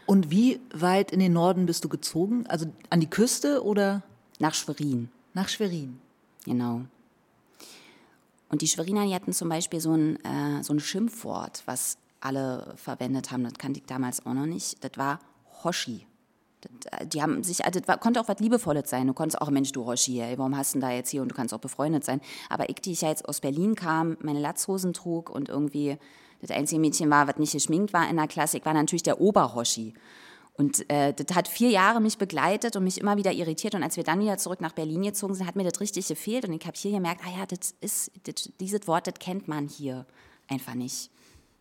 Und 0.06 0.30
wie 0.30 0.60
weit 0.74 1.12
in 1.12 1.20
den 1.20 1.32
Norden 1.32 1.66
bist 1.66 1.84
du 1.84 1.88
gezogen? 1.88 2.46
Also 2.48 2.66
an 2.90 3.00
die 3.00 3.10
Küste 3.10 3.64
oder? 3.64 4.02
Nach 4.38 4.54
Schwerin. 4.54 5.08
Nach 5.34 5.48
Schwerin. 5.48 6.00
Genau. 6.44 6.82
Und 8.50 8.62
die 8.62 8.68
Schweriner, 8.68 9.06
die 9.06 9.14
hatten 9.14 9.32
zum 9.32 9.48
Beispiel 9.48 9.80
so 9.80 9.94
ein, 9.94 10.16
äh, 10.24 10.62
so 10.62 10.74
ein 10.74 10.80
Schimpfwort, 10.80 11.62
was 11.66 11.98
alle 12.20 12.74
verwendet 12.76 13.30
haben, 13.30 13.44
das 13.44 13.54
kannte 13.54 13.80
ich 13.80 13.86
damals 13.86 14.26
auch 14.26 14.34
noch 14.34 14.46
nicht. 14.46 14.84
Das 14.84 14.92
war 14.96 15.20
Hoshi. 15.64 16.06
Das, 16.60 17.00
äh, 17.00 17.06
die 17.06 17.22
haben 17.22 17.42
sich, 17.42 17.64
also 17.64 17.78
das 17.78 17.88
war, 17.88 17.98
konnte 17.98 18.20
auch 18.20 18.28
was 18.28 18.40
Liebevolles 18.40 18.90
sein. 18.90 19.06
Du 19.06 19.14
konntest 19.14 19.40
auch, 19.40 19.50
Mensch, 19.50 19.72
du 19.72 19.86
Hoshi, 19.86 20.20
ey, 20.20 20.36
warum 20.36 20.56
hast 20.56 20.74
du 20.74 20.80
denn 20.80 20.88
da 20.88 20.94
jetzt 20.94 21.10
hier 21.10 21.22
und 21.22 21.30
du 21.30 21.34
kannst 21.34 21.54
auch 21.54 21.60
befreundet 21.60 22.04
sein. 22.04 22.20
Aber 22.48 22.68
ich, 22.68 22.76
die 22.76 22.92
ich 22.92 23.02
ja 23.02 23.08
jetzt 23.08 23.26
aus 23.28 23.40
Berlin 23.40 23.76
kam, 23.76 24.16
meine 24.20 24.40
Latzhosen 24.40 24.92
trug 24.92 25.30
und 25.30 25.48
irgendwie 25.48 25.96
das 26.40 26.50
einzige 26.50 26.80
Mädchen 26.80 27.10
war, 27.10 27.28
was 27.28 27.36
nicht 27.36 27.52
geschminkt 27.52 27.92
war 27.92 28.08
in 28.08 28.16
der 28.16 28.26
Klasse, 28.26 28.58
ich 28.58 28.64
war 28.64 28.74
natürlich 28.74 29.02
der 29.02 29.20
Oberhoshi. 29.20 29.94
Und 30.54 30.88
äh, 30.90 31.14
das 31.14 31.34
hat 31.34 31.48
vier 31.48 31.70
Jahre 31.70 32.00
mich 32.00 32.18
begleitet 32.18 32.76
und 32.76 32.84
mich 32.84 33.00
immer 33.00 33.16
wieder 33.16 33.32
irritiert. 33.32 33.74
Und 33.74 33.82
als 33.82 33.96
wir 33.96 34.04
dann 34.04 34.20
wieder 34.20 34.36
zurück 34.36 34.60
nach 34.60 34.72
Berlin 34.72 35.02
gezogen 35.02 35.34
sind, 35.34 35.46
hat 35.46 35.56
mir 35.56 35.64
das 35.64 35.80
richtig 35.80 36.06
gefehlt. 36.08 36.46
Und 36.46 36.52
ich 36.52 36.66
habe 36.66 36.76
hier 36.76 36.90
gemerkt, 36.90 37.22
ah 37.24 37.38
ja, 37.38 37.46
das 37.46 37.74
ist, 37.80 38.10
das, 38.24 38.52
dieses 38.60 38.86
Wort, 38.86 39.06
das 39.06 39.14
kennt 39.14 39.48
man 39.48 39.68
hier 39.68 40.06
einfach 40.48 40.74
nicht. 40.74 41.10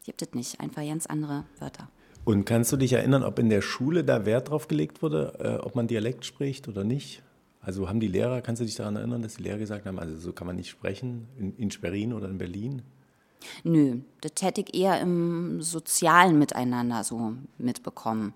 Gibt 0.04 0.22
es 0.22 0.34
nicht, 0.34 0.60
einfach 0.60 0.86
ganz 0.86 1.06
andere 1.06 1.46
Wörter. 1.60 1.90
Und 2.26 2.46
kannst 2.46 2.72
du 2.72 2.78
dich 2.78 2.94
erinnern, 2.94 3.24
ob 3.24 3.40
in 3.40 3.50
der 3.50 3.62
Schule 3.62 4.04
da 4.04 4.26
Wert 4.26 4.50
drauf 4.50 4.68
gelegt 4.68 5.02
wurde, 5.02 5.34
äh, 5.40 5.66
ob 5.66 5.76
man 5.76 5.88
Dialekt 5.88 6.26
spricht 6.26 6.68
oder 6.68 6.84
nicht? 6.84 7.24
Also 7.62 7.90
haben 7.90 8.00
die 8.00 8.08
Lehrer, 8.08 8.42
kannst 8.42 8.62
du 8.62 8.66
dich 8.66 8.76
daran 8.76 8.96
erinnern, 8.96 9.22
dass 9.22 9.36
die 9.36 9.44
Lehrer 9.44 9.58
gesagt 9.58 9.86
haben, 9.86 10.00
also 10.00 10.18
so 10.18 10.34
kann 10.34 10.48
man 10.48 10.56
nicht 10.56 10.70
sprechen 10.70 11.28
in, 11.38 11.56
in 11.56 11.72
Schwerin 11.72 12.14
oder 12.14 12.30
in 12.30 12.38
Berlin? 12.38 12.82
Nö, 13.64 14.00
das 14.22 14.32
hätte 14.42 14.62
ich 14.62 14.76
eher 14.76 15.00
im 15.00 15.62
sozialen 15.62 16.38
Miteinander 16.38 17.04
so 17.04 17.34
mitbekommen 17.58 18.34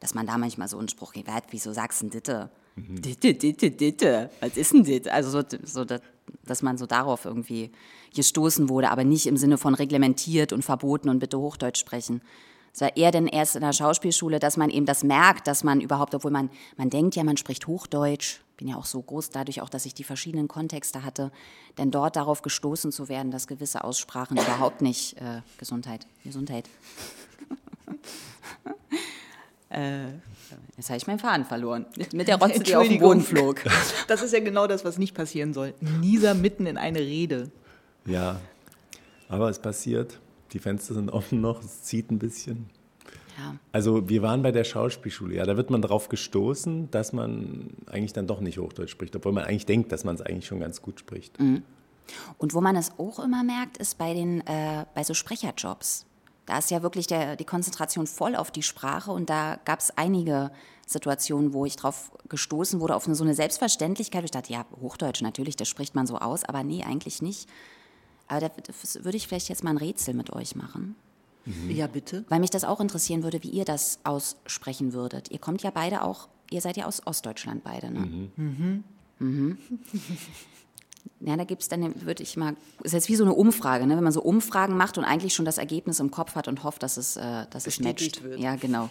dass 0.00 0.14
man 0.14 0.26
da 0.26 0.38
manchmal 0.38 0.68
so 0.68 0.78
einen 0.78 0.88
Spruch 0.88 1.12
gibt, 1.12 1.28
wieso 1.50 1.72
sagst 1.72 2.00
du 2.00 2.06
denn 2.06 2.10
Ditte? 2.10 2.50
Mhm. 2.76 3.02
Ditte, 3.02 3.34
Ditte, 3.34 3.70
Ditte, 3.70 4.30
was 4.40 4.56
ist 4.56 4.72
denn 4.72 4.84
Ditte? 4.84 5.12
Also 5.12 5.30
so, 5.30 5.42
so 5.64 5.84
dass, 5.84 6.00
dass 6.44 6.62
man 6.62 6.78
so 6.78 6.86
darauf 6.86 7.24
irgendwie 7.24 7.72
gestoßen 8.14 8.68
wurde, 8.68 8.90
aber 8.90 9.04
nicht 9.04 9.26
im 9.26 9.36
Sinne 9.36 9.58
von 9.58 9.74
reglementiert 9.74 10.52
und 10.52 10.62
verboten 10.62 11.08
und 11.08 11.18
bitte 11.18 11.38
Hochdeutsch 11.38 11.80
sprechen. 11.80 12.20
Es 12.72 12.82
war 12.82 12.94
eher 12.94 13.10
denn 13.10 13.26
erst 13.26 13.56
in 13.56 13.62
der 13.62 13.72
Schauspielschule, 13.72 14.38
dass 14.38 14.58
man 14.58 14.68
eben 14.68 14.84
das 14.84 15.02
merkt, 15.02 15.46
dass 15.46 15.64
man 15.64 15.80
überhaupt, 15.80 16.14
obwohl 16.14 16.30
man, 16.30 16.50
man 16.76 16.90
denkt 16.90 17.16
ja, 17.16 17.24
man 17.24 17.38
spricht 17.38 17.66
Hochdeutsch, 17.66 18.40
bin 18.58 18.68
ja 18.68 18.76
auch 18.76 18.84
so 18.84 19.00
groß 19.00 19.30
dadurch 19.30 19.62
auch, 19.62 19.70
dass 19.70 19.86
ich 19.86 19.94
die 19.94 20.04
verschiedenen 20.04 20.46
Kontexte 20.46 21.02
hatte, 21.02 21.32
denn 21.78 21.90
dort 21.90 22.16
darauf 22.16 22.42
gestoßen 22.42 22.92
zu 22.92 23.08
werden, 23.08 23.30
dass 23.30 23.46
gewisse 23.46 23.82
Aussprachen 23.82 24.36
überhaupt 24.36 24.82
nicht, 24.82 25.16
äh, 25.16 25.40
Gesundheit, 25.56 26.06
Gesundheit, 26.22 26.68
Äh, 29.76 30.06
jetzt 30.76 30.88
habe 30.88 30.96
ich 30.96 31.06
meinen 31.06 31.18
Faden 31.18 31.44
verloren. 31.44 31.84
Mit 32.12 32.28
der 32.28 32.36
Rotze, 32.36 32.60
die 32.60 32.74
auf 32.74 32.88
den 32.88 32.98
Boden 32.98 33.20
flog. 33.20 33.62
Das 34.08 34.22
ist 34.22 34.32
ja 34.32 34.40
genau 34.40 34.66
das, 34.66 34.84
was 34.84 34.98
nicht 34.98 35.14
passieren 35.14 35.52
soll. 35.52 35.74
Nieser 35.80 36.34
mitten 36.34 36.66
in 36.66 36.76
eine 36.76 37.00
Rede. 37.00 37.50
Ja, 38.06 38.40
aber 39.28 39.50
es 39.50 39.58
passiert. 39.58 40.20
Die 40.52 40.58
Fenster 40.60 40.94
sind 40.94 41.10
offen 41.10 41.40
noch, 41.40 41.62
es 41.62 41.82
zieht 41.82 42.10
ein 42.10 42.18
bisschen. 42.18 42.70
Ja. 43.36 43.56
Also 43.72 44.08
wir 44.08 44.22
waren 44.22 44.42
bei 44.42 44.52
der 44.52 44.64
Schauspielschule, 44.64 45.34
ja, 45.34 45.44
da 45.44 45.56
wird 45.56 45.70
man 45.70 45.82
darauf 45.82 46.08
gestoßen, 46.08 46.90
dass 46.90 47.12
man 47.12 47.70
eigentlich 47.86 48.12
dann 48.12 48.26
doch 48.26 48.40
nicht 48.40 48.58
Hochdeutsch 48.58 48.90
spricht, 48.90 49.14
obwohl 49.16 49.32
man 49.32 49.44
eigentlich 49.44 49.66
denkt, 49.66 49.92
dass 49.92 50.04
man 50.04 50.14
es 50.14 50.22
eigentlich 50.22 50.46
schon 50.46 50.60
ganz 50.60 50.80
gut 50.80 51.00
spricht. 51.00 51.38
Mhm. 51.38 51.62
Und 52.38 52.54
wo 52.54 52.60
man 52.60 52.76
es 52.76 52.92
auch 52.98 53.18
immer 53.18 53.42
merkt, 53.42 53.76
ist 53.78 53.98
bei, 53.98 54.14
den, 54.14 54.46
äh, 54.46 54.86
bei 54.94 55.02
so 55.02 55.12
Sprecherjobs. 55.12 56.06
Da 56.46 56.58
ist 56.58 56.70
ja 56.70 56.82
wirklich 56.82 57.06
der, 57.06 57.36
die 57.36 57.44
Konzentration 57.44 58.06
voll 58.06 58.36
auf 58.36 58.50
die 58.50 58.62
Sprache 58.62 59.10
und 59.10 59.28
da 59.28 59.58
gab 59.64 59.80
es 59.80 59.90
einige 59.96 60.52
Situationen, 60.86 61.52
wo 61.52 61.66
ich 61.66 61.74
drauf 61.76 62.12
gestoßen 62.28 62.80
wurde, 62.80 62.94
auf 62.94 63.06
eine, 63.06 63.16
so 63.16 63.24
eine 63.24 63.34
Selbstverständlichkeit. 63.34 64.24
Ich 64.24 64.30
dachte, 64.30 64.52
ja, 64.52 64.64
Hochdeutsch 64.80 65.20
natürlich, 65.22 65.56
das 65.56 65.68
spricht 65.68 65.96
man 65.96 66.06
so 66.06 66.18
aus, 66.18 66.44
aber 66.44 66.62
nee, 66.62 66.84
eigentlich 66.84 67.20
nicht. 67.20 67.48
Aber 68.28 68.40
da 68.40 68.50
würde 69.02 69.16
ich 69.16 69.26
vielleicht 69.26 69.48
jetzt 69.48 69.64
mal 69.64 69.70
ein 69.70 69.76
Rätsel 69.76 70.14
mit 70.14 70.32
euch 70.32 70.54
machen. 70.54 70.94
Mhm. 71.44 71.70
Ja, 71.70 71.86
bitte. 71.88 72.24
Weil 72.28 72.40
mich 72.40 72.50
das 72.50 72.64
auch 72.64 72.80
interessieren 72.80 73.22
würde, 73.22 73.42
wie 73.42 73.50
ihr 73.50 73.64
das 73.64 74.00
aussprechen 74.04 74.92
würdet. 74.92 75.30
Ihr 75.30 75.38
kommt 75.38 75.62
ja 75.62 75.70
beide 75.70 76.02
auch, 76.02 76.28
ihr 76.50 76.60
seid 76.60 76.76
ja 76.76 76.86
aus 76.86 77.06
Ostdeutschland 77.06 77.64
beide, 77.64 77.90
ne? 77.90 78.00
Mhm. 78.00 78.30
Mhm. 78.36 78.84
mhm. 79.18 79.58
Ja, 81.20 81.36
da 81.36 81.44
gibt 81.44 81.62
es 81.62 81.68
dann, 81.68 82.02
würde 82.02 82.22
ich 82.22 82.36
mal, 82.36 82.54
ist 82.82 82.92
jetzt 82.92 83.08
wie 83.08 83.16
so 83.16 83.24
eine 83.24 83.34
Umfrage, 83.34 83.86
ne? 83.86 83.96
wenn 83.96 84.04
man 84.04 84.12
so 84.12 84.22
Umfragen 84.22 84.76
macht 84.76 84.98
und 84.98 85.04
eigentlich 85.04 85.34
schon 85.34 85.44
das 85.44 85.58
Ergebnis 85.58 86.00
im 86.00 86.10
Kopf 86.10 86.34
hat 86.34 86.48
und 86.48 86.62
hofft, 86.64 86.82
dass 86.82 86.96
es, 86.96 87.16
äh, 87.16 87.46
dass 87.50 87.66
es 87.66 87.80
matcht. 87.80 88.22
Wird. 88.22 88.38
Ja, 88.38 88.56
genau. 88.56 88.90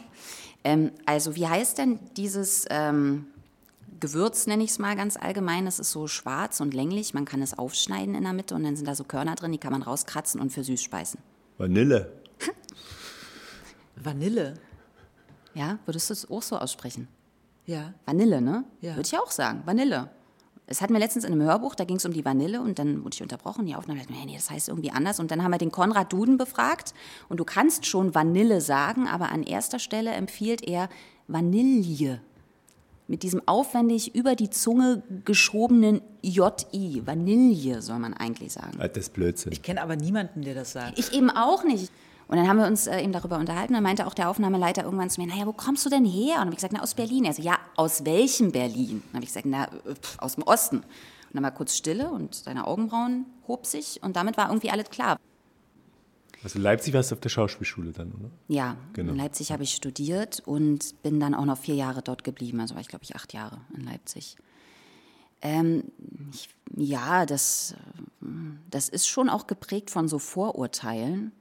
Ähm, 0.64 0.92
also 1.06 1.36
wie 1.36 1.48
heißt 1.48 1.78
denn 1.78 2.00
dieses 2.18 2.66
ähm, 2.70 3.28
Gewürz, 4.00 4.48
nenne 4.48 4.64
ich 4.64 4.72
es 4.72 4.80
mal 4.80 4.96
ganz 4.96 5.18
allgemein, 5.18 5.66
das 5.66 5.80
ist 5.80 5.92
so 5.92 6.08
schwarz 6.08 6.60
und 6.60 6.74
länglich, 6.74 7.14
man 7.14 7.26
kann 7.26 7.42
es 7.42 7.58
aufschneiden 7.58 8.16
in 8.16 8.24
der 8.24 8.34
Mitte 8.34 8.56
und 8.56 8.64
dann 8.64 8.76
sind 8.76 8.88
da 8.88 8.96
so 8.96 9.04
Körner 9.04 9.36
drin, 9.36 9.52
die 9.52 9.58
kann 9.58 9.72
man 9.72 9.84
rauskratzen 9.84 10.42
und 10.42 10.52
für 10.52 10.64
süß 10.64 10.82
speisen. 10.82 11.20
Vanille. 11.58 12.12
Vanille? 13.96 14.56
Ja, 15.54 15.80
würdest 15.86 16.10
du 16.10 16.14
es 16.14 16.30
auch 16.30 16.42
so 16.42 16.58
aussprechen? 16.58 17.08
Ja. 17.66 17.94
Vanille, 18.06 18.42
ne? 18.42 18.66
Ja. 18.82 18.96
Würde 18.96 19.08
ich 19.08 19.18
auch 19.18 19.32
sagen, 19.32 19.62
Vanille. 19.66 20.10
Es 20.68 20.82
hatten 20.82 20.94
wir 20.94 21.00
letztens 21.00 21.26
in 21.26 21.32
einem 21.32 21.44
Hörbuch, 21.44 21.76
da 21.76 21.84
ging 21.84 21.98
es 21.98 22.06
um 22.06 22.14
die 22.14 22.26
Vanille 22.26 22.60
und 22.62 22.80
dann 22.80 23.04
wurde 23.04 23.14
ich 23.14 23.22
unterbrochen, 23.22 23.66
die 23.66 23.76
Aufnahme, 23.76 24.02
nee, 24.10 24.26
nee, 24.26 24.36
das 24.36 24.50
heißt 24.50 24.70
irgendwie 24.70 24.92
anders. 24.92 25.20
Und 25.20 25.30
dann 25.30 25.44
haben 25.44 25.52
wir 25.52 25.60
den 25.60 25.72
Konrad 25.72 26.12
Duden 26.12 26.38
befragt 26.38 26.94
und 27.30 27.40
du 27.40 27.46
kannst 27.46 27.86
schon 27.86 28.16
Vanille 28.16 28.62
sagen, 28.62 29.08
aber 29.08 29.32
an 29.32 29.44
erster 29.44 29.78
Stelle 29.80 30.12
empfiehlt 30.12 30.68
er 30.68 30.90
Vanille. 31.28 32.20
Mit 33.08 33.22
diesem 33.22 33.48
aufwendig 33.48 34.16
über 34.16 34.36
die 34.36 34.50
Zunge 34.50 35.04
geschobenen 35.26 36.02
JI. 36.24 37.04
Vanille 37.06 37.84
soll 37.84 38.00
man 38.00 38.16
eigentlich 38.16 38.54
sagen. 38.54 38.80
Das 38.80 38.98
ist 38.98 39.14
Blödsinn. 39.14 39.52
Ich 39.52 39.62
kenne 39.62 39.84
aber 39.84 39.96
niemanden, 39.96 40.42
der 40.42 40.56
das 40.56 40.72
sagt. 40.72 40.98
Ich 40.98 41.14
eben 41.14 41.30
auch 41.30 41.64
nicht. 41.64 41.92
Und 42.28 42.38
dann 42.38 42.48
haben 42.48 42.58
wir 42.58 42.66
uns 42.66 42.88
äh, 42.88 43.02
eben 43.02 43.12
darüber 43.12 43.38
unterhalten. 43.38 43.74
Dann 43.74 43.84
meinte 43.84 44.08
auch 44.08 44.14
der 44.16 44.30
Aufnahmeleiter 44.30 44.84
irgendwann 44.84 45.10
zu 45.10 45.22
mir, 45.22 45.28
naja, 45.28 45.46
wo 45.46 45.54
kommst 45.54 45.86
du 45.86 45.90
denn 45.90 46.06
her? 46.06 46.34
Und 46.36 46.38
dann 46.38 46.40
habe 46.40 46.50
ich 46.52 46.58
gesagt, 46.58 46.74
na, 46.74 46.82
aus 46.82 46.96
Berlin. 46.96 47.26
Er 47.26 47.34
so, 47.34 47.42
ja, 47.42 47.58
aus 47.76 48.04
welchem 48.06 48.52
Berlin? 48.52 49.04
Dann 49.08 49.18
habe 49.18 49.24
ich 49.24 49.30
gesagt, 49.30 49.46
na, 49.46 49.68
pf, 49.68 50.18
aus 50.20 50.36
dem 50.36 50.44
Osten. 50.44 50.78
Und 50.78 50.86
dann 51.34 51.44
war 51.44 51.52
kurz 51.52 51.76
Stille 51.76 52.10
und 52.10 52.34
seine 52.34 52.66
Augenbrauen 52.66 53.26
hob 53.48 53.66
sich 53.66 54.02
und 54.02 54.16
damit 54.16 54.38
war 54.38 54.48
irgendwie 54.50 54.72
alles 54.72 54.90
klar. 54.90 55.18
Also 56.44 56.60
Leipzig 56.60 56.94
warst 56.94 57.12
du 57.12 57.16
auf 57.16 57.22
der 57.22 57.30
Schauspielschule 57.30 57.92
dann, 57.92 58.12
oder? 58.12 58.30
Ja, 58.48 58.78
Genau. 58.94 59.12
in 59.12 59.18
Leipzig 59.18 59.52
habe 59.52 59.64
ich 59.64 59.74
studiert 59.76 60.42
und 60.46 61.02
bin 61.02 61.20
dann 61.20 61.34
auch 61.34 61.46
noch 61.46 61.58
vier 61.58 61.76
Jahre 61.76 62.02
dort 62.04 62.24
geblieben. 62.24 62.60
Also 62.60 62.76
war 62.76 62.82
ich, 62.82 62.88
glaube 62.88 63.04
ich, 63.04 63.16
acht 63.16 63.34
Jahre 63.34 63.62
in 63.76 63.84
Leipzig. 63.84 64.36
Ähm, 65.42 65.84
ich, 66.32 66.50
ja, 66.76 67.26
das, 67.26 67.74
äh, 68.22 68.26
das 68.70 68.90
ist 68.90 69.08
schon 69.08 69.30
auch 69.30 69.48
geprägt 69.48 69.90
von 69.90 70.08
so 70.08 70.20
Vorurteilen. 70.20 71.32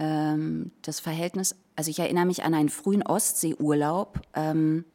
Ähm, 0.00 0.72
das 0.80 0.98
Verhältnis, 0.98 1.54
also 1.76 1.90
ich 1.90 1.98
erinnere 1.98 2.24
mich 2.24 2.42
an 2.42 2.54
einen 2.54 2.70
frühen 2.70 3.02
Ostseeurlaub, 3.02 4.18
ähm, 4.34 4.86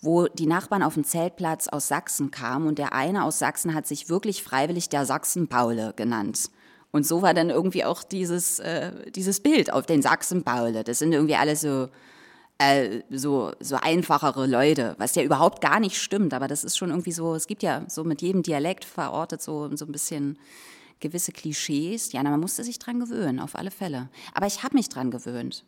wo 0.00 0.26
die 0.26 0.46
Nachbarn 0.46 0.82
auf 0.82 0.94
dem 0.94 1.04
Zeltplatz 1.04 1.68
aus 1.68 1.88
Sachsen 1.88 2.30
kamen 2.30 2.66
und 2.66 2.78
der 2.78 2.94
eine 2.94 3.24
aus 3.24 3.38
Sachsen 3.38 3.74
hat 3.74 3.86
sich 3.86 4.08
wirklich 4.08 4.42
freiwillig 4.42 4.88
der 4.88 5.04
Sachsen-Paule 5.04 5.92
genannt. 5.96 6.50
Und 6.92 7.06
so 7.06 7.20
war 7.20 7.34
dann 7.34 7.50
irgendwie 7.50 7.84
auch 7.84 8.02
dieses, 8.02 8.58
äh, 8.60 9.10
dieses 9.10 9.40
Bild 9.40 9.70
auf 9.70 9.84
den 9.84 10.00
Sachsen-Paule. 10.00 10.82
Das 10.82 10.98
sind 11.00 11.12
irgendwie 11.12 11.36
alle 11.36 11.54
so, 11.54 11.90
äh, 12.56 13.02
so, 13.10 13.52
so 13.60 13.76
einfachere 13.76 14.46
Leute, 14.46 14.94
was 14.96 15.14
ja 15.14 15.22
überhaupt 15.22 15.60
gar 15.60 15.78
nicht 15.78 15.98
stimmt, 15.98 16.32
aber 16.32 16.48
das 16.48 16.64
ist 16.64 16.78
schon 16.78 16.88
irgendwie 16.88 17.12
so, 17.12 17.34
es 17.34 17.46
gibt 17.46 17.62
ja 17.62 17.84
so 17.88 18.02
mit 18.02 18.22
jedem 18.22 18.42
Dialekt 18.42 18.86
verortet 18.86 19.42
so, 19.42 19.76
so 19.76 19.84
ein 19.84 19.92
bisschen 19.92 20.38
gewisse 21.00 21.32
Klischees. 21.32 22.12
Ja, 22.12 22.22
na, 22.22 22.30
man 22.30 22.40
musste 22.40 22.64
sich 22.64 22.78
dran 22.78 23.00
gewöhnen, 23.00 23.40
auf 23.40 23.54
alle 23.54 23.70
Fälle. 23.70 24.08
Aber 24.34 24.46
ich 24.46 24.62
habe 24.62 24.76
mich 24.76 24.88
dran 24.88 25.10
gewöhnt. 25.10 25.64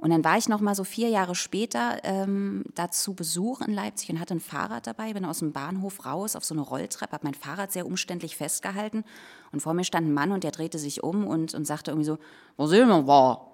Und 0.00 0.10
dann 0.10 0.24
war 0.24 0.38
ich 0.38 0.48
noch 0.48 0.62
mal 0.62 0.74
so 0.74 0.82
vier 0.82 1.10
Jahre 1.10 1.34
später 1.34 1.98
ähm, 2.04 2.64
da 2.74 2.90
zu 2.90 3.12
Besuch 3.12 3.60
in 3.60 3.74
Leipzig 3.74 4.08
und 4.08 4.18
hatte 4.18 4.34
ein 4.34 4.40
Fahrrad 4.40 4.86
dabei, 4.86 5.12
bin 5.12 5.26
aus 5.26 5.40
dem 5.40 5.52
Bahnhof 5.52 6.06
raus 6.06 6.36
auf 6.36 6.44
so 6.44 6.54
eine 6.54 6.62
Rolltreppe, 6.62 7.12
habe 7.12 7.26
mein 7.26 7.34
Fahrrad 7.34 7.70
sehr 7.70 7.84
umständlich 7.84 8.34
festgehalten 8.34 9.04
und 9.52 9.60
vor 9.60 9.74
mir 9.74 9.84
stand 9.84 10.08
ein 10.08 10.14
Mann 10.14 10.32
und 10.32 10.42
der 10.42 10.52
drehte 10.52 10.78
sich 10.78 11.02
um 11.02 11.26
und, 11.26 11.52
und 11.52 11.66
sagte 11.66 11.90
irgendwie 11.90 12.06
so, 12.06 12.18
wo 12.56 12.66
sind 12.66 12.88
wir 12.88 13.06
war? 13.06 13.50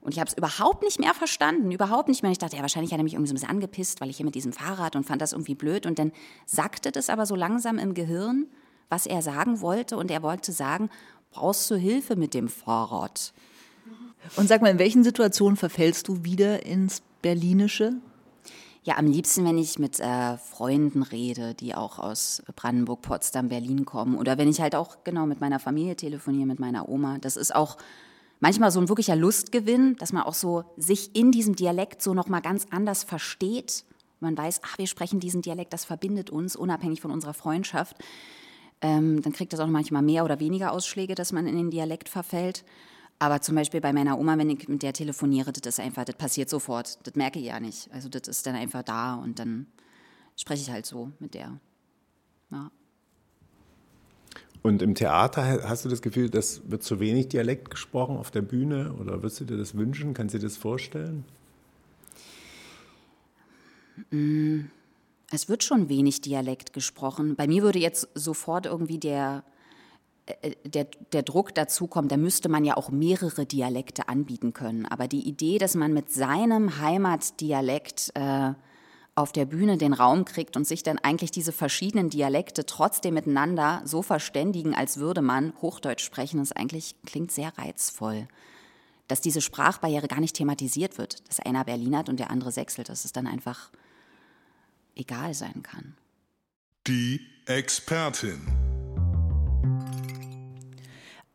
Und 0.00 0.12
ich 0.12 0.20
habe 0.20 0.28
es 0.28 0.36
überhaupt 0.36 0.84
nicht 0.84 1.00
mehr 1.00 1.14
verstanden, 1.14 1.72
überhaupt 1.72 2.08
nicht 2.08 2.22
mehr. 2.22 2.30
Ich 2.30 2.38
dachte, 2.38 2.54
ja, 2.54 2.62
wahrscheinlich 2.62 2.92
hat 2.92 3.00
er 3.00 3.04
mich 3.04 3.14
irgendwie 3.14 3.28
so 3.28 3.32
ein 3.32 3.34
bisschen 3.34 3.50
angepisst, 3.50 4.00
weil 4.00 4.10
ich 4.10 4.18
hier 4.18 4.26
mit 4.26 4.36
diesem 4.36 4.52
Fahrrad 4.52 4.94
und 4.94 5.04
fand 5.04 5.20
das 5.20 5.32
irgendwie 5.32 5.56
blöd. 5.56 5.86
Und 5.86 5.98
dann 5.98 6.12
sackte 6.46 6.92
das 6.92 7.10
aber 7.10 7.26
so 7.26 7.34
langsam 7.34 7.78
im 7.78 7.94
Gehirn, 7.94 8.46
was 8.88 9.06
er 9.06 9.22
sagen 9.22 9.60
wollte. 9.60 9.96
Und 9.96 10.10
er 10.10 10.22
wollte 10.22 10.52
sagen, 10.52 10.90
brauchst 11.30 11.70
du 11.70 11.76
Hilfe 11.76 12.16
mit 12.16 12.34
dem 12.34 12.48
Fahrrad? 12.48 13.32
Und 14.36 14.48
sag 14.48 14.62
mal, 14.62 14.70
in 14.70 14.78
welchen 14.78 15.04
Situationen 15.04 15.56
verfällst 15.56 16.08
du 16.08 16.24
wieder 16.24 16.66
ins 16.66 17.02
Berlinische? 17.22 17.94
Ja, 18.84 18.96
am 18.96 19.06
liebsten, 19.06 19.44
wenn 19.44 19.58
ich 19.58 19.78
mit 19.78 20.00
äh, 20.00 20.38
Freunden 20.38 21.02
rede, 21.02 21.54
die 21.54 21.74
auch 21.74 21.98
aus 21.98 22.42
Brandenburg, 22.56 23.02
Potsdam, 23.02 23.48
Berlin 23.48 23.84
kommen. 23.84 24.16
Oder 24.16 24.38
wenn 24.38 24.48
ich 24.48 24.60
halt 24.60 24.74
auch 24.74 25.04
genau 25.04 25.26
mit 25.26 25.40
meiner 25.40 25.58
Familie 25.58 25.94
telefoniere, 25.94 26.46
mit 26.46 26.58
meiner 26.58 26.88
Oma. 26.88 27.18
Das 27.20 27.36
ist 27.36 27.54
auch 27.54 27.76
manchmal 28.40 28.70
so 28.70 28.80
ein 28.80 28.88
wirklicher 28.88 29.16
Lustgewinn, 29.16 29.96
dass 29.96 30.12
man 30.12 30.22
auch 30.22 30.34
so 30.34 30.64
sich 30.76 31.14
in 31.14 31.32
diesem 31.32 31.54
Dialekt 31.54 32.02
so 32.02 32.14
nochmal 32.14 32.40
ganz 32.40 32.66
anders 32.70 33.04
versteht. 33.04 33.84
Man 34.20 34.36
weiß, 34.36 34.62
ach, 34.64 34.78
wir 34.78 34.86
sprechen 34.86 35.20
diesen 35.20 35.42
Dialekt, 35.42 35.72
das 35.72 35.84
verbindet 35.84 36.30
uns, 36.30 36.56
unabhängig 36.56 37.00
von 37.00 37.10
unserer 37.10 37.34
Freundschaft. 37.34 37.96
Ähm, 38.80 39.22
dann 39.22 39.32
kriegt 39.32 39.52
das 39.52 39.60
auch 39.60 39.66
manchmal 39.66 40.02
mehr 40.02 40.24
oder 40.24 40.40
weniger 40.40 40.72
Ausschläge, 40.72 41.14
dass 41.14 41.32
man 41.32 41.46
in 41.46 41.56
den 41.56 41.70
Dialekt 41.70 42.08
verfällt. 42.08 42.64
Aber 43.18 43.40
zum 43.40 43.56
Beispiel 43.56 43.80
bei 43.80 43.92
meiner 43.92 44.18
Oma, 44.18 44.38
wenn 44.38 44.50
ich 44.50 44.68
mit 44.68 44.82
der 44.82 44.92
telefoniere, 44.92 45.52
das 45.52 45.78
ist 45.78 45.80
einfach, 45.80 46.04
das 46.04 46.14
passiert 46.16 46.48
sofort. 46.48 46.98
Das 47.06 47.16
merke 47.16 47.40
ich 47.40 47.46
ja 47.46 47.58
nicht. 47.58 47.90
Also 47.92 48.08
das 48.08 48.28
ist 48.28 48.46
dann 48.46 48.54
einfach 48.54 48.84
da 48.84 49.16
und 49.16 49.40
dann 49.40 49.66
spreche 50.36 50.62
ich 50.62 50.70
halt 50.70 50.86
so 50.86 51.10
mit 51.18 51.34
der. 51.34 51.58
Ja. 52.50 52.70
Und 54.62 54.82
im 54.82 54.94
Theater 54.94 55.68
hast 55.68 55.84
du 55.84 55.88
das 55.88 56.02
Gefühl, 56.02 56.30
das 56.30 56.70
wird 56.70 56.82
zu 56.82 57.00
wenig 57.00 57.28
Dialekt 57.28 57.70
gesprochen 57.70 58.16
auf 58.16 58.30
der 58.30 58.42
Bühne 58.42 58.92
oder 58.94 59.22
würdest 59.22 59.40
du 59.40 59.44
dir 59.44 59.56
das 59.56 59.76
wünschen? 59.76 60.14
Kannst 60.14 60.34
du 60.34 60.38
dir 60.38 60.46
das 60.46 60.56
vorstellen? 60.56 61.24
Es 65.30 65.48
wird 65.48 65.62
schon 65.62 65.88
wenig 65.88 66.20
Dialekt 66.20 66.72
gesprochen. 66.72 67.36
Bei 67.36 67.46
mir 67.46 67.62
würde 67.62 67.78
jetzt 67.78 68.08
sofort 68.14 68.66
irgendwie 68.66 68.98
der, 68.98 69.44
äh, 70.26 70.52
der, 70.64 70.86
der 71.12 71.22
Druck 71.22 71.54
dazu 71.54 71.86
kommen, 71.86 72.08
da 72.08 72.16
müsste 72.16 72.48
man 72.48 72.64
ja 72.64 72.76
auch 72.76 72.90
mehrere 72.90 73.44
Dialekte 73.44 74.08
anbieten 74.08 74.52
können. 74.52 74.86
Aber 74.86 75.06
die 75.06 75.28
Idee, 75.28 75.58
dass 75.58 75.74
man 75.74 75.92
mit 75.92 76.10
seinem 76.10 76.80
Heimatdialekt 76.80 78.12
äh, 78.14 78.54
auf 79.18 79.32
der 79.32 79.46
Bühne 79.46 79.76
den 79.76 79.92
Raum 79.92 80.24
kriegt 80.24 80.56
und 80.56 80.66
sich 80.66 80.82
dann 80.82 80.98
eigentlich 80.98 81.32
diese 81.32 81.52
verschiedenen 81.52 82.08
Dialekte 82.08 82.64
trotzdem 82.64 83.14
miteinander 83.14 83.82
so 83.84 84.00
verständigen, 84.00 84.74
als 84.74 84.98
würde 84.98 85.22
man 85.22 85.52
Hochdeutsch 85.60 86.04
sprechen, 86.04 86.40
ist 86.40 86.56
eigentlich 86.56 86.94
klingt 87.04 87.32
sehr 87.32 87.52
reizvoll. 87.58 88.28
Dass 89.08 89.20
diese 89.20 89.40
Sprachbarriere 89.40 90.06
gar 90.06 90.20
nicht 90.20 90.36
thematisiert 90.36 90.98
wird, 90.98 91.28
dass 91.28 91.40
einer 91.40 91.64
Berlinert 91.64 92.08
und 92.08 92.20
der 92.20 92.30
andere 92.30 92.52
sächselt, 92.52 92.88
dass 92.88 93.04
es 93.04 93.12
dann 93.12 93.26
einfach 93.26 93.70
egal 94.98 95.32
sein 95.34 95.62
kann. 95.62 95.94
Die 96.86 97.20
Expertin. 97.46 98.40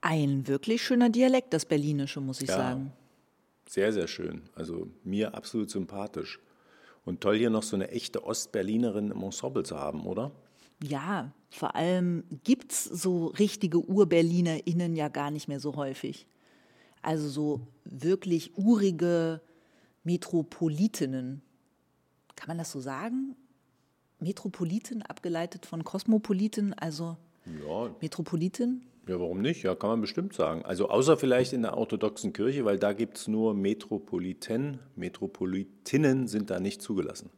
Ein 0.02 0.48
wirklich 0.48 0.82
schöner 0.84 1.10
Dialekt, 1.10 1.54
das 1.54 1.66
Berlinische, 1.66 2.20
muss 2.20 2.42
ich 2.42 2.50
Ja. 2.50 2.58
sagen. 2.58 2.92
Sehr, 3.68 3.94
sehr 3.94 4.08
schön. 4.08 4.44
Also 4.54 4.88
mir 5.04 5.34
absolut 5.34 5.70
sympathisch. 5.72 6.40
Und 7.06 7.22
toll, 7.22 7.38
hier 7.38 7.50
noch 7.50 7.64
so 7.64 7.76
eine 7.76 7.90
echte 7.90 8.24
Ostberlinerin 8.24 9.12
im 9.12 9.24
Ensemble 9.24 9.64
zu 9.64 9.80
haben, 9.80 10.06
oder? 10.06 10.32
Ja, 10.82 11.32
vor 11.50 11.76
allem 11.76 12.24
gibt 12.44 12.72
es 12.74 12.84
so 12.84 13.28
richtige 13.28 13.80
UrberlinerInnen 13.80 14.96
ja 14.96 15.08
gar 15.08 15.32
nicht 15.32 15.48
mehr 15.48 15.60
so 15.60 15.76
häufig. 15.76 16.28
Also 17.02 17.30
so 17.30 17.68
wirklich 17.86 18.58
urige 18.58 19.42
Metropolitinnen. 20.04 21.42
Kann 22.36 22.48
man 22.48 22.58
das 22.58 22.72
so 22.72 22.80
sagen? 22.80 23.36
Metropoliten 24.24 25.02
abgeleitet 25.04 25.66
von 25.66 25.84
Kosmopoliten, 25.84 26.74
also 26.74 27.18
Ja, 27.46 27.92
Metropolitin? 28.02 28.82
ja, 29.08 29.20
warum 29.20 29.42
nicht? 29.42 29.64
Ja, 29.64 29.76
kann 29.76 29.90
man 29.90 30.02
bestimmt 30.02 30.34
sagen. 30.34 30.64
Also 30.64 30.90
außer 30.90 31.18
vielleicht 31.18 31.54
in 31.54 31.62
der 31.64 31.78
orthodoxen 31.78 32.32
Kirche, 32.34 32.64
weil 32.66 32.80
da 32.80 32.94
gibt 32.94 33.18
es 33.18 33.28
nur 33.28 33.54
Metropoliten. 33.54 34.80
Metropolitinnen 34.96 36.28
sind 36.28 36.50
da 36.50 36.60
nicht 36.60 36.82
zugelassen. 36.82 37.30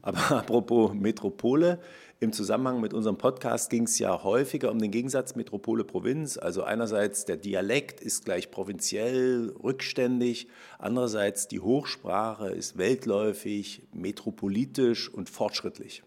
Aber 0.00 0.18
apropos 0.30 0.94
Metropole, 0.94 1.78
im 2.18 2.32
Zusammenhang 2.32 2.80
mit 2.80 2.94
unserem 2.94 3.18
Podcast 3.18 3.68
ging 3.68 3.82
es 3.82 3.98
ja 3.98 4.22
häufiger 4.22 4.70
um 4.70 4.78
den 4.78 4.92
Gegensatz 4.92 5.34
Metropole-Provinz. 5.34 6.38
Also 6.38 6.62
einerseits 6.62 7.24
der 7.24 7.36
Dialekt 7.36 8.00
ist 8.00 8.24
gleich 8.24 8.50
provinziell, 8.52 9.52
rückständig, 9.62 10.46
andererseits 10.78 11.48
die 11.48 11.58
Hochsprache 11.60 12.50
ist 12.50 12.78
weltläufig, 12.78 13.82
metropolitisch 13.92 15.12
und 15.12 15.30
fortschrittlich. 15.30 16.04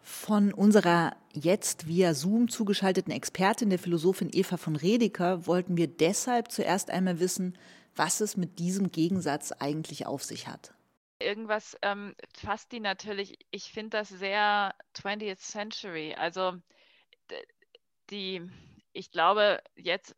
Von 0.00 0.52
unserer 0.52 1.16
jetzt 1.32 1.86
via 1.86 2.14
Zoom 2.14 2.48
zugeschalteten 2.48 3.12
Expertin, 3.12 3.70
der 3.70 3.78
Philosophin 3.78 4.30
Eva 4.32 4.56
von 4.56 4.76
Redeker, 4.76 5.46
wollten 5.46 5.76
wir 5.76 5.88
deshalb 5.88 6.50
zuerst 6.50 6.90
einmal 6.90 7.20
wissen, 7.20 7.56
was 7.94 8.20
es 8.20 8.36
mit 8.36 8.58
diesem 8.58 8.90
Gegensatz 8.90 9.52
eigentlich 9.52 10.06
auf 10.06 10.24
sich 10.24 10.48
hat. 10.48 10.72
Irgendwas 11.18 11.76
ähm, 11.82 12.14
fasst 12.34 12.72
die 12.72 12.80
natürlich, 12.80 13.38
ich 13.50 13.72
finde 13.72 13.98
das 13.98 14.08
sehr 14.08 14.74
20th 14.94 15.36
Century. 15.36 16.14
Also 16.14 16.54
die, 18.10 18.42
ich 18.92 19.10
glaube 19.10 19.62
jetzt, 19.76 20.14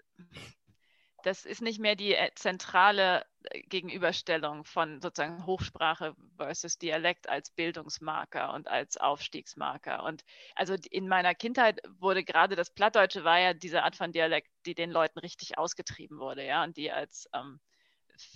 das 1.22 1.44
ist 1.44 1.62
nicht 1.62 1.80
mehr 1.80 1.96
die 1.96 2.14
äh, 2.14 2.30
zentrale 2.35 3.24
äh, 3.44 3.62
Gegenüberstellung 3.62 4.64
von 4.64 5.00
sozusagen 5.00 5.46
Hochsprache 5.46 6.14
versus 6.37 6.78
Dialekt 6.78 7.28
als 7.28 7.50
Bildungsmarker 7.50 8.52
und 8.54 8.68
als 8.68 8.96
Aufstiegsmarker. 8.96 10.02
Und 10.04 10.24
also 10.54 10.74
in 10.90 11.08
meiner 11.08 11.35
Kindheit 11.35 11.80
wurde 12.00 12.24
gerade 12.24 12.56
das 12.56 12.70
Plattdeutsche 12.70 13.24
war 13.24 13.38
ja 13.38 13.54
diese 13.54 13.82
Art 13.82 13.96
von 13.96 14.12
Dialekt, 14.12 14.50
die 14.66 14.74
den 14.74 14.90
Leuten 14.90 15.18
richtig 15.18 15.58
ausgetrieben 15.58 16.18
wurde, 16.18 16.44
ja, 16.44 16.64
und 16.64 16.76
die 16.76 16.92
als 16.92 17.28
ähm, 17.35 17.61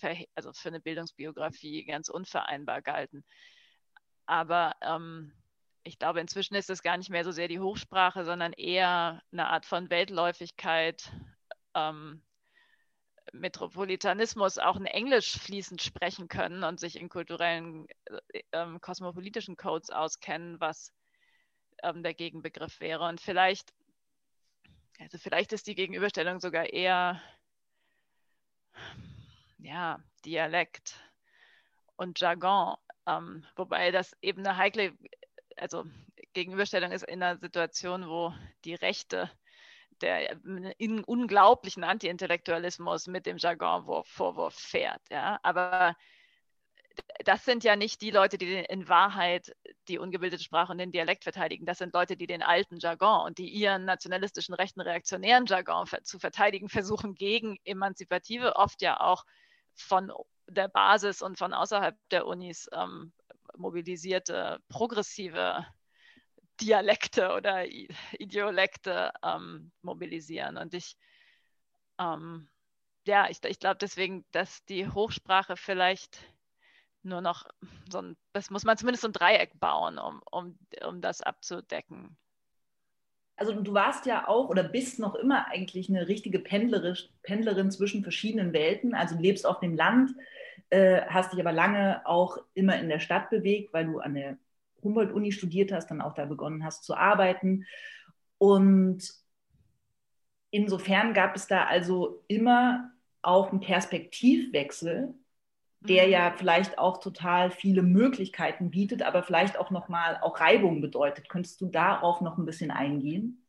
verhe- 0.01 0.29
also 0.35 0.53
für 0.53 0.69
eine 0.69 0.81
Bildungsbiografie 0.81 1.85
ganz 1.85 2.09
unvereinbar 2.09 2.83
galten. 2.83 3.25
Aber 4.27 4.75
ähm, 4.83 5.33
ich 5.85 5.99
glaube, 5.99 6.21
inzwischen 6.21 6.57
ist 6.57 6.71
es 6.71 6.83
gar 6.83 6.97
nicht 6.97 7.11
mehr 7.11 7.25
so 7.25 7.31
sehr 7.31 7.49
die 7.49 7.61
Hochsprache, 7.61 8.25
sondern 8.25 8.53
eher 8.53 9.23
eine 9.33 9.49
Art 9.49 9.67
von 9.67 9.89
Weltläufigkeit, 9.89 11.13
ähm, 11.75 12.23
Metropolitanismus 13.33 14.59
auch 14.59 14.77
in 14.77 14.87
Englisch 14.87 15.39
fließend 15.39 15.83
sprechen 15.83 16.29
können 16.29 16.65
und 16.65 16.81
sich 16.81 16.99
in 17.01 17.09
kulturellen, 17.09 17.87
äh, 18.33 18.43
ähm, 18.53 18.81
kosmopolitischen 18.81 19.57
Codes 19.57 19.91
auskennen, 19.91 20.61
was 20.61 20.93
ähm, 21.83 22.03
der 22.03 22.15
Gegenbegriff 22.15 22.81
wäre. 22.81 23.05
Und 23.09 23.21
vielleicht, 23.21 23.73
also 24.99 25.19
vielleicht 25.19 25.53
ist 25.53 25.67
die 25.67 25.75
Gegenüberstellung 25.75 26.41
sogar 26.41 26.73
eher 26.73 27.21
ja, 29.59 30.01
Dialekt 30.25 30.95
und 31.97 32.21
Jargon, 32.21 32.77
ähm, 33.07 33.45
wobei 33.57 33.91
das 33.91 34.17
eben 34.21 34.47
eine 34.47 34.57
heikle, 34.57 34.97
also 35.57 35.85
Gegenüberstellung 36.33 36.93
ist 36.93 37.05
in 37.05 37.23
einer 37.23 37.39
Situation, 37.39 38.09
wo 38.09 38.35
die 38.65 38.75
Rechte 38.75 39.31
der 40.03 40.37
in 40.79 41.05
unglaublichen 41.05 41.85
Anti-Intellektualismus 41.85 43.07
mit 43.07 43.27
dem 43.27 43.39
Jargon-Vorwurf 43.39 44.55
fährt. 44.55 45.03
Ja? 45.11 45.39
Aber 45.43 45.95
das 47.25 47.45
sind 47.45 47.65
ja 47.65 47.77
nicht 47.77 48.01
die 48.01 48.11
Leute, 48.11 48.39
die 48.39 48.55
in 48.55 48.89
Wahrheit 48.89 49.55
die 49.89 49.99
ungebildete 49.99 50.43
Sprache 50.43 50.73
und 50.73 50.79
den 50.79 50.93
Dialekt 50.93 51.25
verteidigen. 51.25 51.67
Das 51.67 51.79
sind 51.79 51.95
Leute, 51.95 52.17
die 52.17 52.27
den 52.27 52.43
alten 52.43 52.79
Jargon 52.79 53.27
und 53.27 53.39
die 53.39 53.49
ihren 53.49 53.85
nationalistischen, 53.85 54.55
rechten, 54.55 54.81
reaktionären 54.81 55.47
Jargon 55.47 55.87
zu 56.03 56.19
verteidigen 56.19 56.69
versuchen 56.69 57.15
gegen 57.15 57.59
emanzipative, 57.65 58.57
oft 58.57 58.83
ja 58.83 59.01
auch 59.01 59.25
von 59.75 60.13
der 60.49 60.69
Basis 60.69 61.23
und 61.23 61.39
von 61.39 61.53
außerhalb 61.53 61.97
der 62.11 62.27
Unis 62.27 62.69
ähm, 62.73 63.13
mobilisierte, 63.57 64.61
progressive 64.69 65.67
Dialekte 66.61 67.33
oder 67.35 67.65
Idiolekte 68.19 69.13
ähm, 69.23 69.73
mobilisieren. 69.83 70.57
Und 70.57 70.75
ich, 70.75 70.97
ähm, 71.99 72.49
ja, 73.07 73.29
ich, 73.29 73.43
ich 73.45 73.59
glaube 73.59 73.79
deswegen, 73.81 74.25
dass 74.33 74.65
die 74.65 74.89
Hochsprache 74.89 75.57
vielleicht 75.57 76.19
nur 77.03 77.21
noch 77.21 77.47
so 77.89 77.99
ein, 77.99 78.17
das 78.33 78.51
muss 78.51 78.65
man 78.65 78.77
zumindest 78.77 79.03
so 79.03 79.09
ein 79.09 79.13
Dreieck 79.13 79.59
bauen, 79.59 79.99
um, 79.99 80.21
um, 80.31 80.59
um 80.85 81.01
das 81.01 81.23
abzudecken. 81.23 82.17
Also 83.37 83.53
du 83.53 83.75
warst 83.75 84.07
ja 84.07 84.29
auch 84.29 84.49
oder 84.49 84.63
bist 84.63 84.99
noch 84.99 85.15
immer 85.15 85.47
eigentlich 85.49 85.91
eine 85.91 86.09
richtige 86.09 86.39
Pendlerin 86.39 87.71
zwischen 87.71 88.03
verschiedenen 88.03 88.53
Welten. 88.53 88.95
Also 88.95 89.15
du 89.15 89.23
lebst 89.23 89.47
auf 89.47 89.61
dem 89.61 89.77
Land, 89.77 90.13
äh, 90.71 91.03
hast 91.03 91.33
dich 91.33 91.41
aber 91.41 91.53
lange 91.53 92.01
auch 92.07 92.39
immer 92.55 92.79
in 92.79 92.89
der 92.89 92.99
Stadt 92.99 93.29
bewegt, 93.29 93.75
weil 93.75 93.87
du 93.87 93.99
an 93.99 94.15
der 94.15 94.39
Humboldt-Uni 94.87 95.33
studiert 95.33 95.73
hast, 95.73 95.91
dann 95.91 96.01
auch 96.01 96.15
da 96.15 96.25
begonnen 96.25 96.65
hast 96.65 96.85
zu 96.85 96.95
arbeiten. 96.95 97.67
Und 98.39 99.13
insofern 100.51 101.15
gab 101.15 101.37
es 101.37 101.47
da 101.47 101.65
also 101.65 102.25
immer 102.29 102.91
auch 103.23 103.51
einen 103.51 103.61
Perspektivwechsel, 103.61 105.15
der 105.81 106.07
mhm. 106.07 106.13
ja 106.13 106.35
vielleicht 106.37 106.79
auch 106.79 106.99
total 106.99 107.51
viele 107.51 107.83
Möglichkeiten 107.83 108.71
bietet, 108.71 109.03
aber 109.03 109.23
vielleicht 109.23 109.59
auch 109.59 109.71
nochmal 109.71 110.19
auch 110.23 110.41
Reibung 110.41 110.81
bedeutet. 110.81 111.29
Könntest 111.29 111.61
du 111.61 111.67
darauf 111.67 112.21
noch 112.21 112.39
ein 112.39 112.47
bisschen 112.47 112.71
eingehen? 112.71 113.43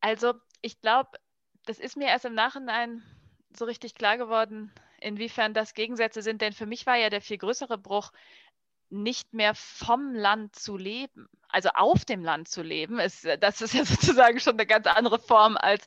Also 0.00 0.34
ich 0.62 0.80
glaube, 0.80 1.10
das 1.66 1.78
ist 1.78 1.96
mir 1.96 2.08
erst 2.08 2.24
im 2.24 2.34
Nachhinein 2.34 3.02
so 3.56 3.64
richtig 3.64 3.94
klar 3.94 4.16
geworden, 4.16 4.72
inwiefern 5.00 5.54
das 5.54 5.74
Gegensätze 5.74 6.22
sind. 6.22 6.40
Denn 6.42 6.52
für 6.52 6.66
mich 6.66 6.86
war 6.86 6.96
ja 6.96 7.10
der 7.10 7.20
viel 7.20 7.38
größere 7.38 7.78
Bruch, 7.78 8.12
nicht 8.90 9.32
mehr 9.32 9.54
vom 9.54 10.14
Land 10.14 10.56
zu 10.56 10.76
leben, 10.76 11.28
also 11.48 11.70
auf 11.70 12.04
dem 12.04 12.24
Land 12.24 12.48
zu 12.48 12.62
leben. 12.62 12.98
Ist, 12.98 13.26
das 13.40 13.60
ist 13.60 13.74
ja 13.74 13.84
sozusagen 13.84 14.40
schon 14.40 14.54
eine 14.54 14.66
ganz 14.66 14.86
andere 14.86 15.18
Form 15.18 15.56
als 15.56 15.86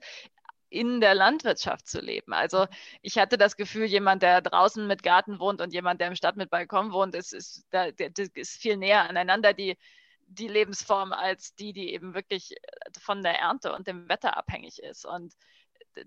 in 0.70 1.02
der 1.02 1.14
Landwirtschaft 1.14 1.88
zu 1.88 2.02
leben. 2.02 2.34
Also 2.34 2.66
ich 3.04 3.18
hatte 3.20 3.38
das 3.38 3.58
Gefühl, 3.58 3.86
jemand, 3.86 4.24
der 4.24 4.42
draußen 4.42 4.88
mit 4.88 5.04
Garten 5.04 5.40
wohnt 5.40 5.62
und 5.62 5.72
jemand, 5.72 6.02
der 6.02 6.08
im 6.08 6.16
Stadt 6.16 6.36
mit 6.36 6.50
Balkon 6.50 6.92
wohnt, 6.92 7.14
ist, 7.14 7.32
ist, 7.32 7.68
da, 7.70 7.86
ist 7.86 8.60
viel 8.60 8.78
näher 8.78 9.08
aneinander, 9.08 9.54
die, 9.54 9.78
die 10.26 10.48
Lebensform, 10.48 11.14
als 11.14 11.54
die, 11.54 11.74
die 11.74 11.94
eben 11.94 12.16
wirklich 12.16 12.56
von 13.00 13.22
der 13.22 13.38
Ernte 13.38 13.74
und 13.74 13.86
dem 13.86 14.10
Wetter 14.10 14.36
abhängig 14.36 14.82
ist. 14.82 15.06
Und 15.06 15.36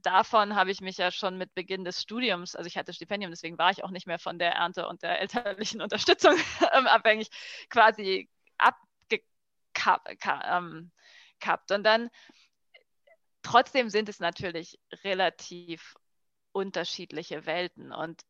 davon 0.03 0.55
habe 0.55 0.70
ich 0.70 0.81
mich 0.81 0.99
ja 0.99 1.11
schon 1.11 1.38
mit 1.38 1.55
Beginn 1.55 1.85
des 1.85 2.03
Studiums, 2.03 2.55
also 2.57 2.66
ich 2.66 2.77
hatte 2.77 2.92
Stipendium, 2.92 3.31
deswegen 3.31 3.59
war 3.59 3.70
ich 3.70 3.85
auch 3.85 3.90
nicht 3.90 4.07
mehr 4.07 4.18
von 4.18 4.38
der 4.38 4.53
Ernte 4.53 4.88
und 4.88 5.03
der 5.03 5.20
elterlichen 5.20 5.81
Unterstützung 5.83 6.37
ähm, 6.72 6.87
abhängig, 6.87 7.29
quasi 7.70 8.29
abgekappt. 8.59 10.11
Ähm, 10.44 10.90
und 11.70 11.85
dann 11.85 12.11
trotzdem 13.42 13.90
sind 13.90 14.09
es 14.09 14.20
natürlich 14.20 14.79
relativ 15.05 15.94
unterschiedliche 16.53 17.46
Welten 17.46 17.92
und 17.92 18.25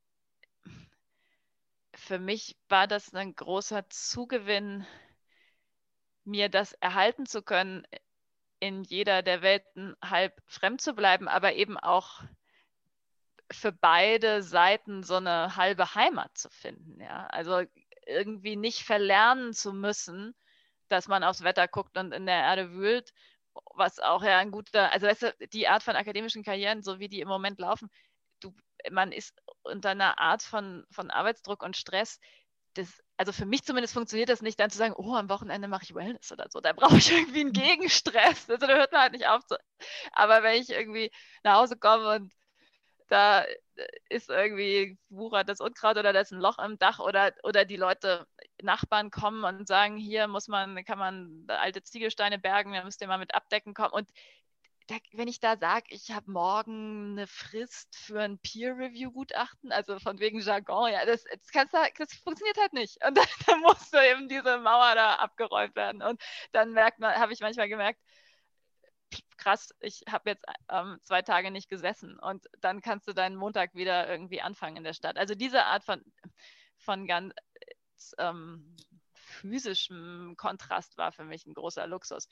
für 1.95 2.19
mich 2.19 2.57
war 2.69 2.87
das 2.87 3.15
ein 3.15 3.35
großer 3.35 3.89
Zugewinn, 3.89 4.87
mir 6.25 6.49
das 6.49 6.73
erhalten 6.75 7.27
zu 7.27 7.43
können, 7.43 7.87
in 8.61 8.83
jeder 8.85 9.23
der 9.23 9.43
Welten 9.43 9.97
halb 10.03 10.41
fremd 10.47 10.81
zu 10.81 10.95
bleiben, 10.95 11.29
aber 11.29 11.55
eben 11.55 11.77
auch 11.79 12.23
für 13.51 13.73
beide 13.73 14.43
Seiten 14.43 15.03
so 15.03 15.17
eine 15.17 15.57
halbe 15.57 15.95
Heimat 15.95 16.37
zu 16.37 16.51
finden. 16.51 17.01
Ja? 17.01 17.27
Also 17.29 17.63
irgendwie 18.07 18.57
nicht 18.57 18.83
verlernen 18.83 19.53
zu 19.53 19.73
müssen, 19.73 20.35
dass 20.89 21.09
man 21.09 21.25
aufs 21.25 21.43
Wetter 21.43 21.69
guckt 21.69 21.97
und 21.99 22.13
in 22.13 22.27
der 22.27 22.37
Erde 22.37 22.73
wühlt, 22.73 23.13
was 23.75 23.99
auch 23.99 24.23
ja 24.23 24.39
ein 24.39 24.51
guter, 24.51 24.93
also 24.93 25.07
weißt 25.07 25.23
du, 25.23 25.35
die 25.53 25.69
Art 25.69 25.83
von 25.83 25.97
akademischen 25.97 26.45
Karrieren, 26.45 26.83
so 26.83 26.99
wie 26.99 27.09
die 27.09 27.21
im 27.21 27.29
Moment 27.29 27.59
laufen, 27.59 27.91
du, 28.41 28.55
man 28.91 29.13
ist 29.13 29.35
unter 29.63 29.91
einer 29.91 30.19
Art 30.19 30.43
von, 30.43 30.85
von 30.91 31.11
Arbeitsdruck 31.11 31.63
und 31.63 31.77
Stress, 31.77 32.21
das 32.79 33.03
also 33.17 33.33
für 33.33 33.47
mich 33.47 33.65
zumindest 33.65 33.95
funktioniert 33.95 34.29
das 34.29 34.43
nicht, 34.43 34.61
dann 34.61 34.71
zu 34.71 34.79
sagen, 34.79 34.95
oh, 34.97 35.15
am 35.15 35.31
Wochenende 35.31 35.69
mache 35.69 35.85
ich 35.85 35.95
Wellness 35.95 36.33
oder 36.33 36.47
so. 36.51 36.61
Da 36.61 36.73
brauche 36.73 36.99
ich 36.99 37.11
irgendwie 37.11 37.41
einen 37.41 37.53
Gegenstress. 37.53 38.49
Also 38.51 38.67
da 38.67 38.77
hört 38.77 38.93
man 38.93 39.01
halt 39.03 39.13
nicht 39.13 39.27
auf. 39.27 39.45
Zu. 39.47 39.57
Aber 40.13 40.43
wenn 40.43 40.61
ich 40.61 40.71
irgendwie 40.71 41.11
nach 41.43 41.57
Hause 41.57 41.77
komme 41.77 42.17
und 42.17 42.33
da 43.09 43.45
ist 44.09 44.31
irgendwie 44.31 44.99
wuchert 45.11 45.49
das 45.49 45.61
Unkraut 45.61 45.97
oder 45.97 46.13
da 46.13 46.21
ist 46.21 46.33
ein 46.33 46.41
Loch 46.41 46.59
im 46.59 46.79
Dach 46.79 46.99
oder, 46.99 47.33
oder 47.45 47.65
die 47.65 47.77
Leute, 47.77 48.27
Nachbarn 48.63 49.11
kommen 49.11 49.45
und 49.45 49.69
sagen, 49.69 49.97
hier 49.97 50.29
muss 50.29 50.49
man, 50.49 50.85
kann 50.85 50.99
man 50.99 51.45
alte 51.49 51.83
Ziegelsteine 51.83 52.39
bergen, 52.39 52.73
da 52.73 52.85
müsst 52.85 53.01
ihr 53.01 53.07
mal 53.07 53.19
mit 53.19 53.35
abdecken 53.35 53.75
kommen. 53.75 53.93
Und 53.93 54.11
da, 54.87 54.97
wenn 55.13 55.29
ich 55.29 55.41
da 55.41 55.57
sage, 55.57 55.87
ich 55.91 56.13
habe 56.13 56.31
morgen 56.31 57.13
eine 57.13 57.27
Frist 57.27 57.97
für 57.97 58.21
ein 58.21 58.39
Peer-Review-Gutachten, 58.39 59.73
also 59.73 59.99
von 59.99 60.21
wegen 60.21 60.41
Jargon, 60.41 60.93
ja, 60.93 61.05
das, 61.05 61.25
das, 61.25 61.71
das 61.97 62.15
funktioniert 62.15 62.59
halt 62.59 62.73
nicht. 62.73 63.05
Und 63.05 63.17
dann, 63.19 63.27
dann 63.47 63.61
muss 63.61 63.91
da 63.91 64.05
eben 64.05 64.29
diese 64.29 64.59
Mauer 64.59 64.95
da 64.95 65.15
abgeräumt 65.17 65.75
werden. 65.75 66.03
Und 66.03 66.21
dann 66.53 66.73
merkt 66.73 67.01
man, 67.01 67.17
habe 67.17 67.33
ich 67.33 67.41
manchmal 67.41 67.69
gemerkt, 67.69 68.01
krass, 69.37 69.75
ich 69.81 70.03
habe 70.09 70.31
jetzt 70.31 70.45
ähm, 70.69 70.99
zwei 71.03 71.23
Tage 71.23 71.51
nicht 71.51 71.69
gesessen 71.69 72.19
und 72.19 72.47
dann 72.61 72.81
kannst 72.81 73.07
du 73.07 73.13
deinen 73.13 73.37
Montag 73.37 73.75
wieder 73.75 74.09
irgendwie 74.09 74.43
anfangen 74.43 74.77
in 74.77 74.85
der 74.85 74.95
Stadt. 74.95 75.17
Also 75.17 75.35
diese 75.35 75.65
Art 75.65 75.85
von, 75.85 76.03
von 76.79 77.07
ganz 77.07 77.33
ähm, 78.19 78.77
physischem 79.15 80.35
Kontrast 80.37 80.97
war 80.99 81.13
für 81.13 81.25
mich 81.25 81.47
ein 81.47 81.55
großer 81.55 81.87
Luxus 81.87 82.29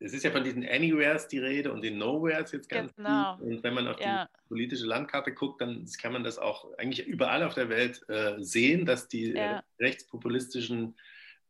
es 0.00 0.12
ist 0.12 0.22
ja 0.22 0.30
von 0.30 0.44
diesen 0.44 0.66
Anywheres 0.66 1.26
die 1.28 1.38
Rede 1.38 1.72
und 1.72 1.82
den 1.82 1.98
Nowheres 1.98 2.52
jetzt 2.52 2.68
ganz 2.68 2.94
genau. 2.94 3.36
Gut. 3.36 3.46
Und 3.46 3.62
wenn 3.62 3.74
man 3.74 3.88
auf 3.88 4.00
ja. 4.00 4.26
die 4.26 4.48
politische 4.48 4.86
Landkarte 4.86 5.32
guckt, 5.32 5.60
dann 5.60 5.86
kann 6.00 6.12
man 6.12 6.24
das 6.24 6.38
auch 6.38 6.66
eigentlich 6.78 7.06
überall 7.06 7.42
auf 7.42 7.54
der 7.54 7.68
Welt 7.68 8.08
äh, 8.08 8.36
sehen, 8.38 8.86
dass 8.86 9.08
die 9.08 9.32
äh, 9.32 9.36
ja. 9.36 9.58
äh, 9.58 9.62
rechtspopulistischen 9.84 10.96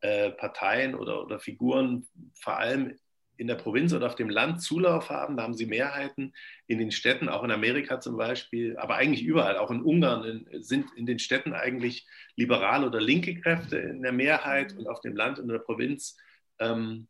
äh, 0.01 0.31
Parteien 0.31 0.95
oder, 0.95 1.23
oder 1.23 1.39
Figuren 1.39 2.07
vor 2.35 2.59
allem 2.59 2.97
in 3.37 3.47
der 3.47 3.55
Provinz 3.55 3.93
oder 3.93 4.07
auf 4.07 4.17
dem 4.17 4.31
Land 4.31 4.63
Zulauf 4.63 5.11
haben. 5.11 5.37
Da 5.37 5.45
haben 5.45 5.55
sie 5.55 5.67
Mehrheiten 5.67 6.33
in 6.67 6.79
den 6.79 6.91
Städten, 6.91 7.29
auch 7.29 7.45
in 7.45 7.53
Amerika 7.53 8.01
zum 8.01 8.17
Beispiel, 8.17 8.77
aber 8.79 8.97
eigentlich 8.97 9.25
überall, 9.25 9.59
auch 9.59 9.71
in 9.71 9.83
Ungarn 9.83 10.25
in, 10.25 10.63
sind 10.63 10.91
in 10.97 11.07
den 11.07 11.19
Städten 11.19 11.53
eigentlich 11.53 12.07
liberale 12.35 12.87
oder 12.87 13.01
linke 13.01 13.39
Kräfte 13.41 13.79
in 13.79 14.03
der 14.03 14.13
Mehrheit 14.13 14.73
mhm. 14.73 14.81
und 14.81 14.89
auf 14.89 15.01
dem 15.01 15.15
Land 15.15 15.39
und 15.39 15.45
in 15.45 15.53
der 15.53 15.59
Provinz 15.59 16.17
ähm, 16.59 17.07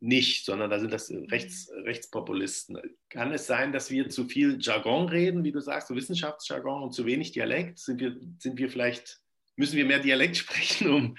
nicht, 0.00 0.44
sondern 0.44 0.70
da 0.70 0.78
sind 0.78 0.92
das 0.92 1.10
mhm. 1.10 1.24
Rechts, 1.26 1.70
Rechtspopulisten. 1.84 2.78
Kann 3.08 3.32
es 3.32 3.46
sein, 3.46 3.72
dass 3.72 3.90
wir 3.90 4.08
zu 4.08 4.24
viel 4.24 4.58
Jargon 4.60 5.08
reden, 5.08 5.44
wie 5.44 5.52
du 5.52 5.60
sagst, 5.60 5.88
so 5.88 5.96
Wissenschaftsjargon 5.96 6.82
und 6.82 6.92
zu 6.92 7.06
wenig 7.06 7.32
Dialekt? 7.32 7.78
Sind 7.78 8.00
wir, 8.00 8.16
sind 8.38 8.58
wir 8.58 8.68
vielleicht, 8.68 9.20
müssen 9.56 9.76
wir 9.76 9.86
mehr 9.86 10.00
Dialekt 10.00 10.36
sprechen, 10.38 10.90
um 10.90 11.16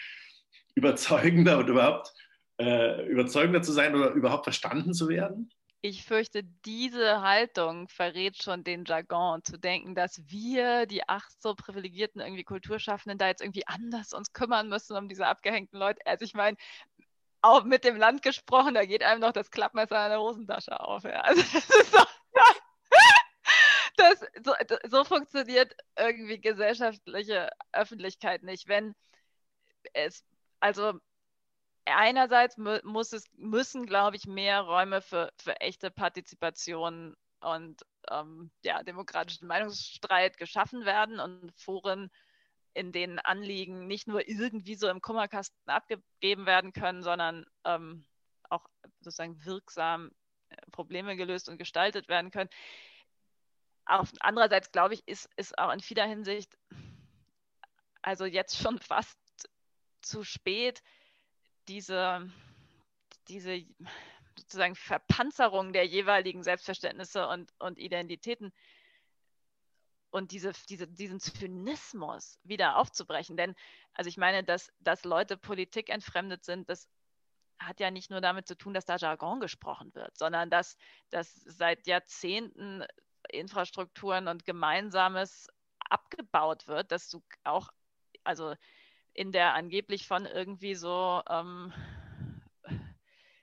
überzeugender 0.75 1.57
und 1.57 1.69
überhaupt 1.69 2.13
äh, 2.59 3.07
überzeugender 3.07 3.61
zu 3.61 3.71
sein 3.71 3.95
oder 3.95 4.11
überhaupt 4.11 4.45
verstanden 4.45 4.93
zu 4.93 5.09
werden? 5.09 5.51
ich 5.81 6.03
fürchte, 6.03 6.43
diese 6.65 7.21
Haltung 7.21 7.87
verrät 7.87 8.41
schon 8.41 8.63
den 8.63 8.83
Jargon, 8.85 9.43
zu 9.43 9.57
denken, 9.57 9.95
dass 9.95 10.21
wir, 10.27 10.85
die 10.85 11.07
ach 11.07 11.29
so 11.39 11.55
privilegierten 11.55 12.19
irgendwie 12.19 12.43
Kulturschaffenden, 12.43 13.17
da 13.17 13.27
jetzt 13.27 13.41
irgendwie 13.41 13.67
anders 13.67 14.13
uns 14.13 14.33
kümmern 14.33 14.69
müssen 14.69 14.97
um 14.97 15.07
diese 15.07 15.27
abgehängten 15.27 15.79
Leute. 15.79 16.01
Also 16.05 16.25
ich 16.25 16.33
meine, 16.33 16.57
auch 17.41 17.63
mit 17.63 17.83
dem 17.83 17.97
Land 17.97 18.21
gesprochen, 18.21 18.73
da 18.73 18.85
geht 18.85 19.03
einem 19.03 19.21
noch 19.21 19.31
das 19.31 19.51
Klappmesser 19.51 20.03
in 20.05 20.11
der 20.11 20.19
Hosentasche 20.19 20.79
auf. 20.79 21.03
Ja. 21.03 21.21
Also 21.21 21.41
das 21.41 21.69
ist 21.69 21.93
doch, 21.93 22.07
das, 23.97 24.25
so, 24.43 24.53
so 24.89 25.03
funktioniert 25.03 25.75
irgendwie 25.97 26.39
gesellschaftliche 26.39 27.49
Öffentlichkeit 27.71 28.43
nicht. 28.43 28.67
Wenn 28.67 28.95
es, 29.93 30.23
also 30.59 30.99
einerseits 31.85 32.57
muss 32.57 33.13
es, 33.13 33.25
müssen, 33.35 33.85
glaube 33.85 34.17
ich, 34.17 34.25
mehr 34.25 34.61
Räume 34.61 35.01
für, 35.01 35.31
für 35.37 35.59
echte 35.61 35.91
Partizipation 35.91 37.15
und 37.39 37.85
ähm, 38.09 38.51
ja, 38.63 38.83
demokratischen 38.83 39.47
Meinungsstreit 39.47 40.37
geschaffen 40.37 40.85
werden 40.85 41.19
und 41.19 41.53
Foren, 41.55 42.09
in 42.77 42.91
denen 42.91 43.19
Anliegen 43.19 43.87
nicht 43.87 44.07
nur 44.07 44.27
irgendwie 44.27 44.75
so 44.75 44.87
im 44.87 45.01
Kummerkasten 45.01 45.57
abgegeben 45.65 46.45
werden 46.45 46.73
können, 46.73 47.01
sondern 47.01 47.45
ähm, 47.65 48.05
auch 48.49 48.65
sozusagen 49.01 49.43
wirksam 49.45 50.11
äh, 50.49 50.55
Probleme 50.71 51.15
gelöst 51.15 51.49
und 51.49 51.57
gestaltet 51.57 52.07
werden 52.07 52.31
können. 52.31 52.49
Auf 53.85 54.11
andererseits 54.19 54.71
glaube 54.71 54.93
ich, 54.93 55.07
ist, 55.07 55.29
ist 55.37 55.57
auch 55.57 55.71
in 55.71 55.79
vieler 55.79 56.05
Hinsicht 56.05 56.55
also 58.07 58.25
jetzt 58.25 58.57
schon 58.57 58.79
fast 58.79 59.19
zu 60.01 60.23
spät, 60.23 60.81
diese, 61.67 62.31
diese 63.27 63.65
sozusagen 64.37 64.75
Verpanzerung 64.75 65.73
der 65.73 65.85
jeweiligen 65.85 66.43
Selbstverständnisse 66.43 67.27
und, 67.27 67.51
und 67.59 67.77
Identitäten 67.77 68.53
und 70.09 70.31
diese, 70.31 70.53
diese, 70.69 70.87
diesen 70.87 71.19
Zynismus 71.19 72.39
wieder 72.43 72.77
aufzubrechen. 72.77 73.37
Denn, 73.37 73.55
also 73.93 74.07
ich 74.07 74.17
meine, 74.17 74.43
dass, 74.43 74.71
dass 74.79 75.03
Leute 75.03 75.37
Politik 75.37 75.89
entfremdet 75.89 76.43
sind, 76.43 76.69
das 76.69 76.87
hat 77.59 77.79
ja 77.79 77.91
nicht 77.91 78.11
nur 78.11 78.21
damit 78.21 78.47
zu 78.47 78.55
tun, 78.55 78.73
dass 78.73 78.85
da 78.85 78.97
Jargon 78.97 79.39
gesprochen 79.39 79.93
wird, 79.95 80.17
sondern 80.17 80.49
dass, 80.49 80.77
dass 81.09 81.33
seit 81.33 81.87
Jahrzehnten 81.87 82.83
Infrastrukturen 83.29 84.27
und 84.27 84.45
Gemeinsames 84.45 85.47
abgebaut 85.89 86.67
wird, 86.67 86.91
dass 86.91 87.09
du 87.09 87.23
auch, 87.43 87.69
also 88.23 88.55
in 89.13 89.31
der 89.31 89.53
angeblich 89.55 90.07
von 90.07 90.25
irgendwie 90.25 90.75
so 90.75 91.21
ähm, 91.29 91.73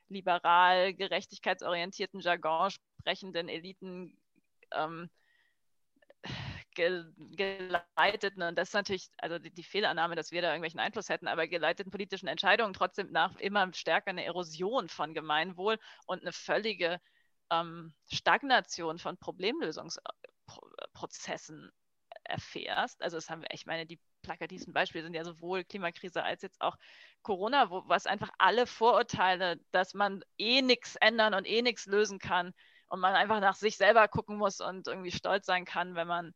liberal, 0.09 0.95
gerechtigkeitsorientierten 0.95 2.21
Jargon 2.21 2.71
sprechenden 2.71 3.49
Eliten 3.49 4.17
ähm, 4.73 5.11
ge 6.75 7.05
geleiteten, 7.17 8.43
und 8.43 8.57
das 8.57 8.69
ist 8.69 8.75
natürlich, 8.75 9.09
also 9.19 9.39
die, 9.39 9.51
die, 9.51 9.63
Fehlannahme, 9.63 10.17
dass 10.17 10.33
wir 10.33 10.43
da 10.43 10.49
irgendwelchen 10.49 10.81
Einfluss 10.81 11.09
hätten, 11.09 11.29
aber 11.29 11.49
geleiteten 11.49 11.91
politischen 11.91 12.29
Entscheidungen 12.29 12.75
trotzdem 12.75 13.11
nach 13.11 13.37
immer 13.37 13.73
stärker 13.75 14.11
eine 14.11 14.25
Erosion 14.25 14.89
von 14.89 15.15
Gemeinwohl 15.15 15.79
und 16.07 16.23
eine 16.23 16.33
völlige 16.33 17.01
ähm, 17.51 17.95
Stagnation 18.13 18.99
von 18.99 19.17
Problemlösungsprozessen 19.17 21.73
erfährst. 22.25 23.03
Also 23.03 23.17
das 23.17 23.31
haben 23.31 23.43
wir, 23.43 23.49
ich 23.53 23.67
meine, 23.67 23.87
die 23.87 24.01
plakativsten 24.23 24.73
Beispiele 24.73 25.05
sind 25.05 25.15
ja 25.15 25.25
sowohl 25.25 25.65
Klimakrise 25.65 26.23
als 26.23 26.43
jetzt 26.43 26.61
auch 26.61 26.77
Corona, 27.23 27.71
wo, 27.71 27.83
was 27.87 28.07
einfach 28.07 28.31
alle 28.39 28.67
Vorurteile, 28.67 29.59
dass 29.73 29.95
man 29.95 30.25
eh 30.39 30.63
nichts 30.63 30.97
ändern 30.97 31.35
und 31.35 31.47
eh 31.47 31.63
nichts 31.63 31.87
lösen 31.87 32.19
kann 32.19 32.55
und 32.89 33.01
man 33.01 33.15
einfach 33.15 33.41
nach 33.41 33.57
sich 33.57 33.77
selber 33.77 34.09
gucken 34.09 34.37
muss 34.37 34.61
und 34.61 34.87
irgendwie 34.87 35.13
stolz 35.13 35.47
sein 35.47 35.65
kann, 35.65 35.95
wenn 35.95 36.09
man 36.09 36.35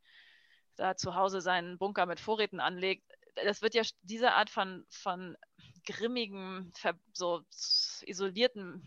da 0.79 0.97
zu 0.97 1.15
Hause 1.15 1.41
seinen 1.41 1.79
Bunker 1.79 2.07
mit 2.07 2.21
Vorräten 2.21 2.61
anlegt. 2.61 3.05
Das 3.45 3.63
wird 3.63 3.75
ja 3.75 3.83
diese 4.03 4.33
Art 4.33 4.51
von, 4.51 4.85
von 4.89 5.37
grimmigem, 5.85 6.73
so 7.13 7.43
isolierten 8.03 8.83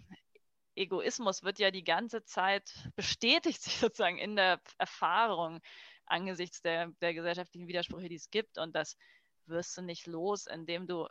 Egoismus 0.75 1.43
wird 1.43 1.59
ja 1.59 1.69
die 1.69 1.83
ganze 1.83 2.23
Zeit 2.23 2.71
bestätigt 2.95 3.61
sich 3.61 3.75
sozusagen 3.77 4.17
in 4.17 4.35
der 4.35 4.61
Erfahrung 4.77 5.61
angesichts 6.05 6.61
der, 6.61 6.87
der 7.01 7.13
gesellschaftlichen 7.13 7.67
Widersprüche, 7.67 8.09
die 8.09 8.15
es 8.15 8.29
gibt. 8.29 8.57
Und 8.57 8.75
das 8.75 8.97
wirst 9.45 9.77
du 9.77 9.81
nicht 9.81 10.07
los, 10.07 10.47
indem 10.47 10.87
du 10.87 11.07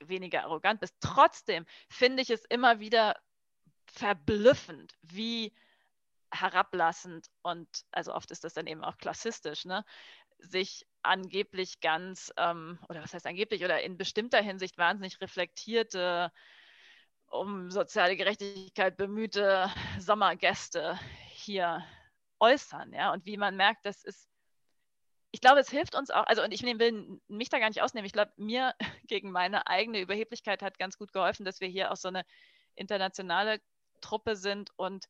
weniger 0.00 0.44
arrogant 0.44 0.80
bist. 0.80 0.94
Trotzdem 1.00 1.66
finde 1.88 2.22
ich 2.22 2.30
es 2.30 2.44
immer 2.44 2.80
wieder 2.80 3.16
verblüffend, 3.86 4.94
wie 5.02 5.52
herablassend 6.32 7.28
und, 7.42 7.68
also 7.92 8.14
oft 8.14 8.30
ist 8.30 8.44
das 8.44 8.54
dann 8.54 8.66
eben 8.66 8.84
auch 8.84 8.98
klassistisch, 8.98 9.64
ne, 9.64 9.84
sich 10.38 10.86
angeblich 11.02 11.80
ganz, 11.80 12.32
ähm, 12.36 12.78
oder 12.88 13.02
was 13.02 13.14
heißt 13.14 13.26
angeblich, 13.26 13.64
oder 13.64 13.82
in 13.82 13.96
bestimmter 13.96 14.40
Hinsicht 14.40 14.78
wahnsinnig 14.78 15.20
reflektierte, 15.20 16.32
um 17.26 17.70
soziale 17.70 18.16
Gerechtigkeit 18.16 18.96
bemühte 18.96 19.70
Sommergäste 19.98 20.98
hier 21.28 21.84
äußern, 22.40 22.92
ja, 22.92 23.12
und 23.12 23.26
wie 23.26 23.36
man 23.36 23.56
merkt, 23.56 23.84
das 23.84 24.04
ist, 24.04 24.28
ich 25.30 25.40
glaube, 25.40 25.60
es 25.60 25.70
hilft 25.70 25.94
uns 25.94 26.10
auch, 26.10 26.24
also 26.26 26.42
und 26.42 26.52
ich 26.52 26.62
will 26.62 27.20
mich 27.28 27.48
da 27.48 27.58
gar 27.58 27.68
nicht 27.68 27.82
ausnehmen, 27.82 28.06
ich 28.06 28.12
glaube, 28.12 28.32
mir 28.36 28.74
gegen 29.06 29.30
meine 29.30 29.66
eigene 29.66 30.00
Überheblichkeit 30.00 30.62
hat 30.62 30.78
ganz 30.78 30.96
gut 30.98 31.12
geholfen, 31.12 31.44
dass 31.44 31.60
wir 31.60 31.68
hier 31.68 31.90
auch 31.92 31.96
so 31.96 32.08
eine 32.08 32.24
internationale 32.74 33.60
Truppe 34.00 34.36
sind 34.36 34.70
und 34.76 35.06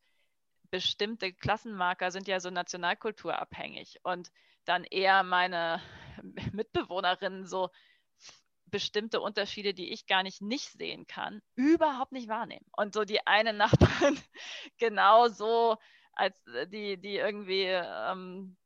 bestimmte 0.70 1.32
Klassenmarker 1.32 2.10
sind 2.10 2.28
ja 2.28 2.40
so 2.40 2.50
nationalkulturabhängig 2.50 4.00
und 4.02 4.30
dann 4.64 4.84
eher 4.84 5.22
meine 5.22 5.80
Mitbewohnerinnen 6.52 7.46
so 7.46 7.70
bestimmte 8.66 9.20
Unterschiede, 9.20 9.72
die 9.72 9.92
ich 9.92 10.06
gar 10.06 10.22
nicht 10.22 10.42
nicht 10.42 10.72
sehen 10.72 11.06
kann, 11.06 11.40
überhaupt 11.54 12.12
nicht 12.12 12.28
wahrnehmen. 12.28 12.66
Und 12.76 12.94
so 12.94 13.04
die 13.04 13.26
eine 13.26 13.52
Nachbarin 13.52 14.18
genauso 14.78 15.78
als 16.12 16.46
äh, 16.48 16.66
die, 16.66 16.98
die 16.98 17.16
irgendwie 17.16 17.64
ähm, 17.64 18.56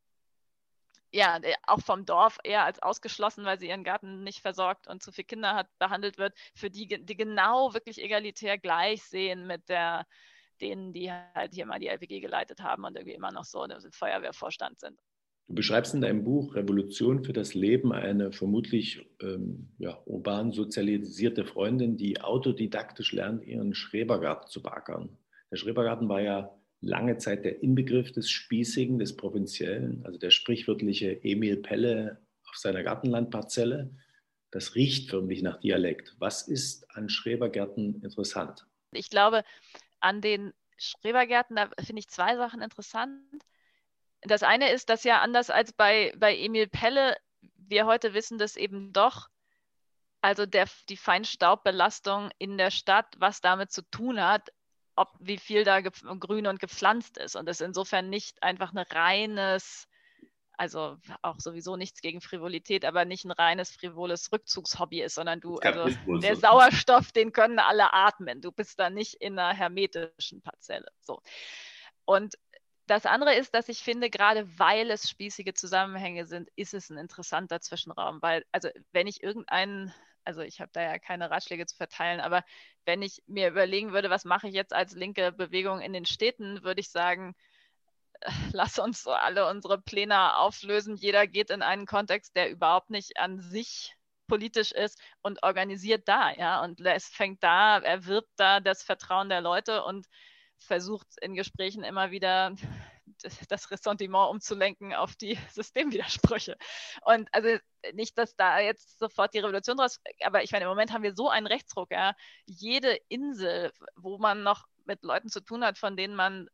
ja, 1.12 1.38
auch 1.66 1.80
vom 1.80 2.06
Dorf 2.06 2.38
eher 2.42 2.64
als 2.64 2.82
ausgeschlossen, 2.82 3.44
weil 3.44 3.58
sie 3.58 3.68
ihren 3.68 3.84
Garten 3.84 4.24
nicht 4.24 4.40
versorgt 4.40 4.88
und 4.88 5.02
zu 5.02 5.12
viele 5.12 5.26
Kinder 5.26 5.54
hat, 5.54 5.68
behandelt 5.78 6.16
wird, 6.16 6.34
für 6.54 6.70
die, 6.70 6.86
die 6.86 7.16
genau 7.16 7.74
wirklich 7.74 8.00
egalitär 8.00 8.58
gleich 8.58 9.02
sehen 9.04 9.46
mit 9.46 9.68
der, 9.68 10.06
denen, 10.62 10.92
die 10.92 11.10
halt 11.10 11.54
hier 11.54 11.66
mal 11.66 11.78
die 11.78 11.88
LPG 11.88 12.20
geleitet 12.20 12.62
haben 12.62 12.84
und 12.84 12.96
irgendwie 12.96 13.14
immer 13.14 13.32
noch 13.32 13.44
so 13.44 13.64
im 13.64 13.92
Feuerwehrvorstand 13.92 14.80
sind. 14.80 14.98
Du 15.48 15.56
beschreibst 15.56 15.92
in 15.92 16.00
deinem 16.00 16.24
Buch 16.24 16.54
Revolution 16.54 17.24
für 17.24 17.32
das 17.32 17.52
Leben 17.52 17.92
eine 17.92 18.32
vermutlich 18.32 19.06
ähm, 19.20 19.68
ja, 19.78 20.00
urban 20.06 20.52
sozialisierte 20.52 21.44
Freundin, 21.44 21.96
die 21.96 22.20
autodidaktisch 22.20 23.12
lernt, 23.12 23.44
ihren 23.44 23.74
Schrebergarten 23.74 24.48
zu 24.48 24.62
backern. 24.62 25.18
Der 25.50 25.56
Schrebergarten 25.56 26.08
war 26.08 26.22
ja 26.22 26.56
lange 26.80 27.18
Zeit 27.18 27.44
der 27.44 27.62
Inbegriff 27.62 28.12
des 28.12 28.30
Spießigen, 28.30 28.98
des 28.98 29.16
Provinziellen, 29.16 30.02
also 30.04 30.18
der 30.18 30.30
sprichwörtliche 30.30 31.22
Emil 31.22 31.56
Pelle 31.58 32.20
auf 32.48 32.56
seiner 32.56 32.82
Gartenlandparzelle. 32.82 33.90
Das 34.50 34.74
riecht 34.74 35.10
förmlich 35.10 35.42
nach 35.42 35.60
Dialekt. 35.60 36.14
Was 36.18 36.48
ist 36.48 36.90
an 36.96 37.08
Schrebergärten 37.08 38.02
interessant? 38.02 38.66
Ich 38.92 39.10
glaube, 39.10 39.44
an 40.02 40.20
den 40.20 40.52
Schrebergärten, 40.76 41.56
da 41.56 41.68
finde 41.78 42.00
ich 42.00 42.08
zwei 42.08 42.36
Sachen 42.36 42.60
interessant. 42.60 43.44
Das 44.22 44.42
eine 44.42 44.70
ist, 44.70 44.88
dass 44.88 45.04
ja 45.04 45.20
anders 45.20 45.50
als 45.50 45.72
bei, 45.72 46.12
bei 46.16 46.36
Emil 46.36 46.68
Pelle, 46.68 47.16
wir 47.56 47.86
heute 47.86 48.14
wissen, 48.14 48.38
dass 48.38 48.56
eben 48.56 48.92
doch 48.92 49.28
also 50.20 50.46
der, 50.46 50.68
die 50.88 50.96
Feinstaubbelastung 50.96 52.30
in 52.38 52.56
der 52.56 52.70
Stadt, 52.70 53.14
was 53.18 53.40
damit 53.40 53.72
zu 53.72 53.82
tun 53.90 54.22
hat, 54.22 54.50
ob 54.94 55.12
wie 55.18 55.38
viel 55.38 55.64
da 55.64 55.80
grün 55.80 56.46
und 56.46 56.60
gepflanzt 56.60 57.18
ist 57.18 57.34
und 57.34 57.48
es 57.48 57.60
insofern 57.60 58.08
nicht 58.08 58.42
einfach 58.42 58.72
ein 58.72 58.78
reines, 58.78 59.88
also 60.56 60.98
auch 61.22 61.40
sowieso 61.40 61.76
nichts 61.76 62.00
gegen 62.00 62.20
Frivolität, 62.20 62.84
aber 62.84 63.04
nicht 63.04 63.24
ein 63.24 63.30
reines 63.30 63.70
frivoles 63.70 64.32
Rückzugshobby 64.32 65.02
ist, 65.02 65.14
sondern 65.14 65.40
du, 65.40 65.58
also 65.58 65.88
der. 66.18 66.36
Sauerstoff, 66.36 67.12
den 67.12 67.32
können 67.32 67.58
alle 67.58 67.92
atmen. 67.92 68.40
Du 68.40 68.52
bist 68.52 68.78
da 68.78 68.90
nicht 68.90 69.14
in 69.14 69.38
einer 69.38 69.56
hermetischen 69.56 70.42
Parzelle. 70.42 70.88
So. 71.00 71.20
Und 72.04 72.34
das 72.86 73.06
andere 73.06 73.34
ist, 73.34 73.54
dass 73.54 73.68
ich 73.68 73.80
finde, 73.82 74.10
gerade 74.10 74.46
weil 74.58 74.90
es 74.90 75.08
spießige 75.08 75.54
Zusammenhänge 75.54 76.26
sind, 76.26 76.50
ist 76.56 76.74
es 76.74 76.90
ein 76.90 76.98
interessanter 76.98 77.60
Zwischenraum, 77.60 78.20
weil, 78.20 78.44
also 78.52 78.68
wenn 78.92 79.06
ich 79.06 79.22
irgendeinen 79.22 79.94
also 80.24 80.42
ich 80.42 80.60
habe 80.60 80.70
da 80.72 80.82
ja 80.82 80.98
keine 80.98 81.30
Ratschläge 81.30 81.66
zu 81.66 81.76
verteilen, 81.76 82.20
aber 82.20 82.44
wenn 82.84 83.02
ich 83.02 83.22
mir 83.26 83.48
überlegen 83.48 83.92
würde, 83.92 84.10
was 84.10 84.24
mache 84.24 84.48
ich 84.48 84.54
jetzt 84.54 84.72
als 84.72 84.94
linke 84.94 85.32
Bewegung 85.32 85.80
in 85.80 85.92
den 85.92 86.06
Städten, 86.06 86.62
würde 86.62 86.80
ich 86.80 86.90
sagen, 86.90 87.34
lass 88.52 88.78
uns 88.78 89.02
so 89.02 89.12
alle 89.12 89.48
unsere 89.48 89.80
Pläne 89.80 90.36
auflösen. 90.36 90.96
Jeder 90.96 91.26
geht 91.26 91.50
in 91.50 91.62
einen 91.62 91.86
Kontext, 91.86 92.36
der 92.36 92.50
überhaupt 92.50 92.90
nicht 92.90 93.18
an 93.18 93.40
sich 93.40 93.96
politisch 94.28 94.72
ist 94.72 94.98
und 95.20 95.42
organisiert 95.42 96.08
da, 96.08 96.30
ja, 96.32 96.62
und 96.62 96.80
es 96.80 97.06
fängt 97.06 97.42
da, 97.42 97.78
erwirbt 97.78 98.30
da 98.36 98.60
das 98.60 98.82
Vertrauen 98.82 99.28
der 99.28 99.40
Leute 99.40 99.84
und 99.84 100.06
versucht 100.58 101.06
in 101.20 101.34
Gesprächen 101.34 101.82
immer 101.82 102.10
wieder 102.12 102.54
das 103.48 103.70
Ressentiment 103.70 104.30
umzulenken 104.30 104.94
auf 104.94 105.16
die 105.16 105.38
Systemwidersprüche. 105.52 106.56
Und 107.04 107.28
also 107.32 107.58
nicht, 107.92 108.16
dass 108.16 108.36
da 108.36 108.60
jetzt 108.60 108.98
sofort 108.98 109.34
die 109.34 109.40
Revolution 109.40 109.76
draus, 109.76 110.00
aber 110.22 110.42
ich 110.42 110.52
meine, 110.52 110.64
im 110.64 110.70
Moment 110.70 110.92
haben 110.92 111.02
wir 111.02 111.14
so 111.14 111.28
einen 111.28 111.46
Rechtsruck, 111.46 111.90
ja. 111.90 112.14
Jede 112.46 112.98
Insel, 113.08 113.72
wo 113.96 114.18
man 114.18 114.42
noch 114.42 114.66
mit 114.84 115.02
Leuten 115.02 115.28
zu 115.28 115.40
tun 115.40 115.64
hat, 115.64 115.78
von 115.78 115.96
denen 115.96 116.14
man 116.14 116.48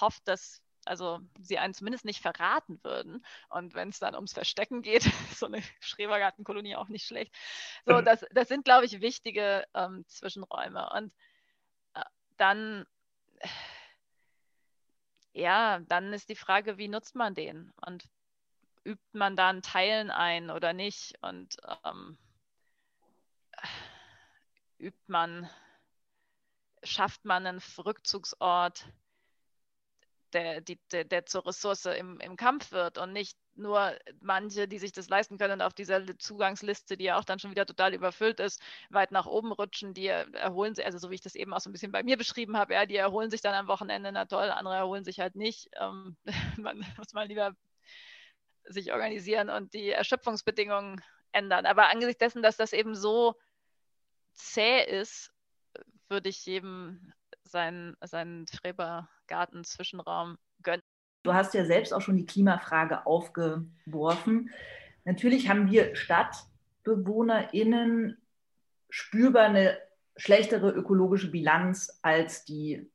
hofft, 0.00 0.26
dass 0.26 0.60
also 0.84 1.20
sie 1.40 1.58
einen 1.58 1.74
zumindest 1.74 2.04
nicht 2.04 2.20
verraten 2.20 2.82
würden. 2.82 3.24
Und 3.48 3.74
wenn 3.74 3.88
es 3.88 3.98
dann 3.98 4.14
ums 4.14 4.32
Verstecken 4.32 4.82
geht, 4.82 5.02
so 5.34 5.46
eine 5.46 5.62
Schrebergartenkolonie 5.80 6.76
auch 6.76 6.88
nicht 6.88 7.06
schlecht. 7.06 7.34
So, 7.86 7.96
mhm. 7.98 8.04
das, 8.04 8.24
das 8.32 8.48
sind, 8.48 8.64
glaube 8.64 8.86
ich, 8.86 9.00
wichtige 9.00 9.64
ähm, 9.74 10.04
Zwischenräume. 10.08 10.90
Und 10.90 11.12
äh, 11.94 12.02
dann, 12.36 12.86
ja, 15.32 15.80
dann 15.88 16.12
ist 16.12 16.28
die 16.28 16.36
Frage, 16.36 16.78
wie 16.78 16.88
nutzt 16.88 17.14
man 17.14 17.34
den? 17.34 17.72
Und 17.86 18.04
übt 18.84 19.04
man 19.12 19.36
dann 19.36 19.62
Teilen 19.62 20.10
ein 20.10 20.50
oder 20.50 20.72
nicht? 20.72 21.14
Und 21.22 21.56
ähm, 21.84 22.18
übt 24.78 25.02
man, 25.06 25.48
schafft 26.82 27.24
man 27.24 27.46
einen 27.46 27.62
Rückzugsort? 27.78 28.86
Der, 30.32 30.60
die, 30.60 30.78
der, 30.90 31.04
der 31.04 31.26
zur 31.26 31.46
Ressource 31.46 31.86
im, 31.86 32.18
im 32.20 32.36
Kampf 32.36 32.72
wird 32.72 32.98
und 32.98 33.12
nicht 33.12 33.36
nur 33.54 33.96
manche, 34.20 34.66
die 34.66 34.78
sich 34.78 34.92
das 34.92 35.08
leisten 35.08 35.38
können, 35.38 35.60
auf 35.60 35.74
dieser 35.74 36.06
Zugangsliste, 36.18 36.96
die 36.96 37.04
ja 37.04 37.18
auch 37.18 37.24
dann 37.24 37.38
schon 37.38 37.50
wieder 37.50 37.66
total 37.66 37.94
überfüllt 37.94 38.40
ist, 38.40 38.62
weit 38.90 39.12
nach 39.12 39.26
oben 39.26 39.52
rutschen, 39.52 39.94
die 39.94 40.06
erholen 40.06 40.74
sich, 40.74 40.84
also 40.86 40.98
so 40.98 41.10
wie 41.10 41.16
ich 41.16 41.20
das 41.20 41.34
eben 41.34 41.52
auch 41.52 41.60
so 41.60 41.68
ein 41.68 41.72
bisschen 41.72 41.92
bei 41.92 42.02
mir 42.02 42.16
beschrieben 42.16 42.56
habe, 42.56 42.74
ja, 42.74 42.86
die 42.86 42.96
erholen 42.96 43.30
sich 43.30 43.42
dann 43.42 43.54
am 43.54 43.68
Wochenende, 43.68 44.10
na 44.12 44.24
toll, 44.24 44.50
andere 44.50 44.76
erholen 44.76 45.04
sich 45.04 45.20
halt 45.20 45.36
nicht. 45.36 45.68
Ähm, 45.80 46.16
man 46.56 46.84
muss 46.96 47.12
mal 47.12 47.26
lieber 47.26 47.54
sich 48.64 48.92
organisieren 48.92 49.50
und 49.50 49.74
die 49.74 49.90
Erschöpfungsbedingungen 49.90 51.02
ändern. 51.32 51.66
Aber 51.66 51.88
angesichts 51.88 52.20
dessen, 52.20 52.42
dass 52.42 52.56
das 52.56 52.72
eben 52.72 52.94
so 52.94 53.34
zäh 54.34 54.84
ist, 54.84 55.32
würde 56.08 56.28
ich 56.28 56.44
jedem 56.46 57.12
seinen, 57.52 57.96
seinen 58.00 58.46
Schrebergarten-Zwischenraum 58.48 60.38
gönnen. 60.62 60.82
Du 61.22 61.34
hast 61.34 61.54
ja 61.54 61.64
selbst 61.64 61.94
auch 61.94 62.00
schon 62.00 62.16
die 62.16 62.26
Klimafrage 62.26 63.06
aufgeworfen. 63.06 64.50
Natürlich 65.04 65.48
haben 65.48 65.70
wir 65.70 65.94
StadtbewohnerInnen 65.94 68.18
spürbar 68.90 69.44
eine 69.44 69.78
schlechtere 70.16 70.72
ökologische 70.72 71.30
Bilanz 71.30 72.00
als 72.02 72.44
die 72.44 72.90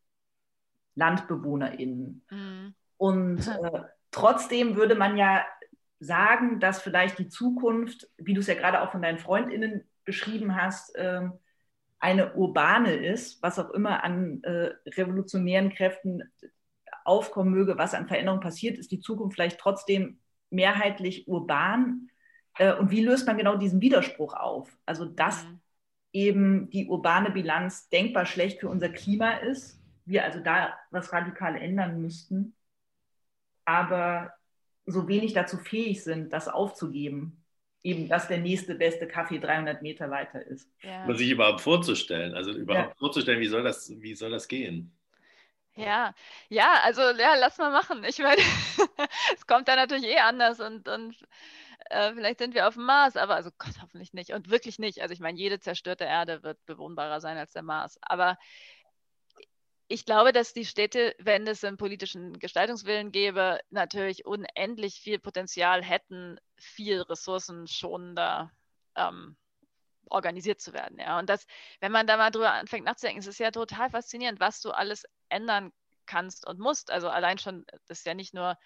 LandbewohnerInnen. 0.95 2.25
Mhm. 2.29 2.75
Und 2.97 3.47
äh, 3.63 3.83
trotzdem 4.11 4.75
würde 4.75 4.95
man 4.95 5.15
ja 5.17 5.45
sagen, 5.99 6.59
dass 6.59 6.81
vielleicht 6.81 7.17
die 7.17 7.29
Zukunft, 7.29 8.09
wie 8.17 8.33
du 8.33 8.41
es 8.41 8.47
ja 8.47 8.55
gerade 8.55 8.81
auch 8.81 8.91
von 8.91 9.01
deinen 9.01 9.19
FreundInnen 9.19 9.87
beschrieben 10.05 10.55
hast, 10.55 10.93
äh, 10.95 11.21
eine 11.99 12.33
urbane 12.35 12.93
ist, 12.93 13.41
was 13.41 13.59
auch 13.59 13.71
immer 13.71 14.03
an 14.03 14.43
äh, 14.43 14.71
revolutionären 14.89 15.69
Kräften 15.69 16.23
aufkommen 17.03 17.51
möge, 17.51 17.77
was 17.77 17.93
an 17.93 18.07
Veränderungen 18.07 18.41
passiert, 18.41 18.77
ist 18.77 18.91
die 18.91 18.99
Zukunft 18.99 19.35
vielleicht 19.35 19.59
trotzdem 19.59 20.19
mehrheitlich 20.49 21.27
urban. 21.27 22.09
Äh, 22.57 22.73
und 22.73 22.91
wie 22.91 23.03
löst 23.03 23.25
man 23.25 23.37
genau 23.37 23.55
diesen 23.55 23.81
Widerspruch 23.81 24.33
auf? 24.33 24.77
Also, 24.85 25.05
dass 25.05 25.43
mhm. 25.43 25.59
eben 26.13 26.69
die 26.69 26.87
urbane 26.87 27.31
Bilanz 27.31 27.89
denkbar 27.89 28.25
schlecht 28.25 28.59
für 28.59 28.69
unser 28.69 28.89
Klima 28.89 29.31
ist, 29.37 29.81
wir 30.05 30.23
also 30.23 30.39
da 30.39 30.73
was 30.91 31.11
radikal 31.11 31.55
ändern 31.55 32.01
müssten, 32.01 32.55
aber 33.65 34.33
so 34.85 35.07
wenig 35.07 35.33
dazu 35.33 35.57
fähig 35.57 36.03
sind, 36.03 36.31
das 36.31 36.47
aufzugeben 36.47 37.43
eben, 37.83 38.07
dass 38.07 38.27
der 38.27 38.39
nächste 38.39 38.75
beste 38.75 39.07
Kaffee 39.07 39.39
300 39.39 39.81
Meter 39.81 40.09
weiter 40.09 40.41
ist. 40.41 40.69
Ja. 40.81 41.05
Und 41.05 41.17
sich 41.17 41.29
überhaupt 41.29 41.61
vorzustellen, 41.61 42.33
also 42.33 42.51
überhaupt 42.51 42.89
ja. 42.89 42.95
vorzustellen, 42.99 43.39
wie 43.39 43.47
soll 43.47 43.63
das, 43.63 43.89
wie 43.89 44.15
soll 44.15 44.31
das 44.31 44.47
gehen? 44.47 44.93
Ja, 45.75 46.15
ja, 46.49 46.81
also 46.83 47.01
ja, 47.01 47.35
lass 47.35 47.59
mal 47.59 47.71
machen. 47.71 48.03
Ich 48.03 48.17
meine, 48.17 48.41
es 49.35 49.45
kommt 49.45 49.67
dann 49.67 49.75
natürlich 49.75 50.05
eh 50.05 50.17
anders 50.17 50.59
und, 50.59 50.87
und 50.87 51.15
äh, 51.89 52.13
vielleicht 52.13 52.39
sind 52.39 52.55
wir 52.55 52.67
auf 52.67 52.73
dem 52.73 52.85
Mars, 52.85 53.15
aber 53.15 53.35
also 53.35 53.51
Gott, 53.57 53.75
hoffentlich 53.81 54.11
nicht 54.13 54.31
und 54.31 54.49
wirklich 54.49 54.79
nicht. 54.79 55.01
Also 55.01 55.13
ich 55.13 55.19
meine, 55.19 55.37
jede 55.37 55.59
zerstörte 55.59 56.03
Erde 56.03 56.43
wird 56.43 56.65
bewohnbarer 56.65 57.21
sein 57.21 57.37
als 57.37 57.53
der 57.53 57.61
Mars. 57.61 57.99
Aber 58.01 58.37
ich 59.87 60.05
glaube, 60.05 60.33
dass 60.33 60.53
die 60.53 60.65
Städte, 60.65 61.15
wenn 61.19 61.47
es 61.47 61.63
einen 61.63 61.77
politischen 61.77 62.37
Gestaltungswillen 62.39 63.11
gäbe, 63.11 63.59
natürlich 63.69 64.25
unendlich 64.25 64.99
viel 64.99 65.19
Potenzial 65.19 65.83
hätten, 65.83 66.39
viel 66.57 67.01
ressourcenschonender 67.01 68.51
ähm, 68.95 69.37
organisiert 70.09 70.61
zu 70.61 70.73
werden. 70.73 70.99
Ja. 70.99 71.19
Und 71.19 71.29
das, 71.29 71.45
wenn 71.79 71.91
man 71.91 72.07
da 72.07 72.17
mal 72.17 72.31
drüber 72.31 72.51
anfängt 72.51 72.85
nachzudenken, 72.85 73.19
ist 73.19 73.27
es 73.27 73.37
ja 73.37 73.51
total 73.51 73.89
faszinierend, 73.89 74.39
was 74.39 74.61
du 74.61 74.71
alles 74.71 75.05
ändern 75.29 75.71
kannst 76.05 76.47
und 76.47 76.59
musst. 76.59 76.91
Also 76.91 77.09
allein 77.09 77.37
schon, 77.37 77.65
das 77.87 77.99
ist 77.99 78.05
ja 78.05 78.13
nicht 78.13 78.33
nur 78.33 78.57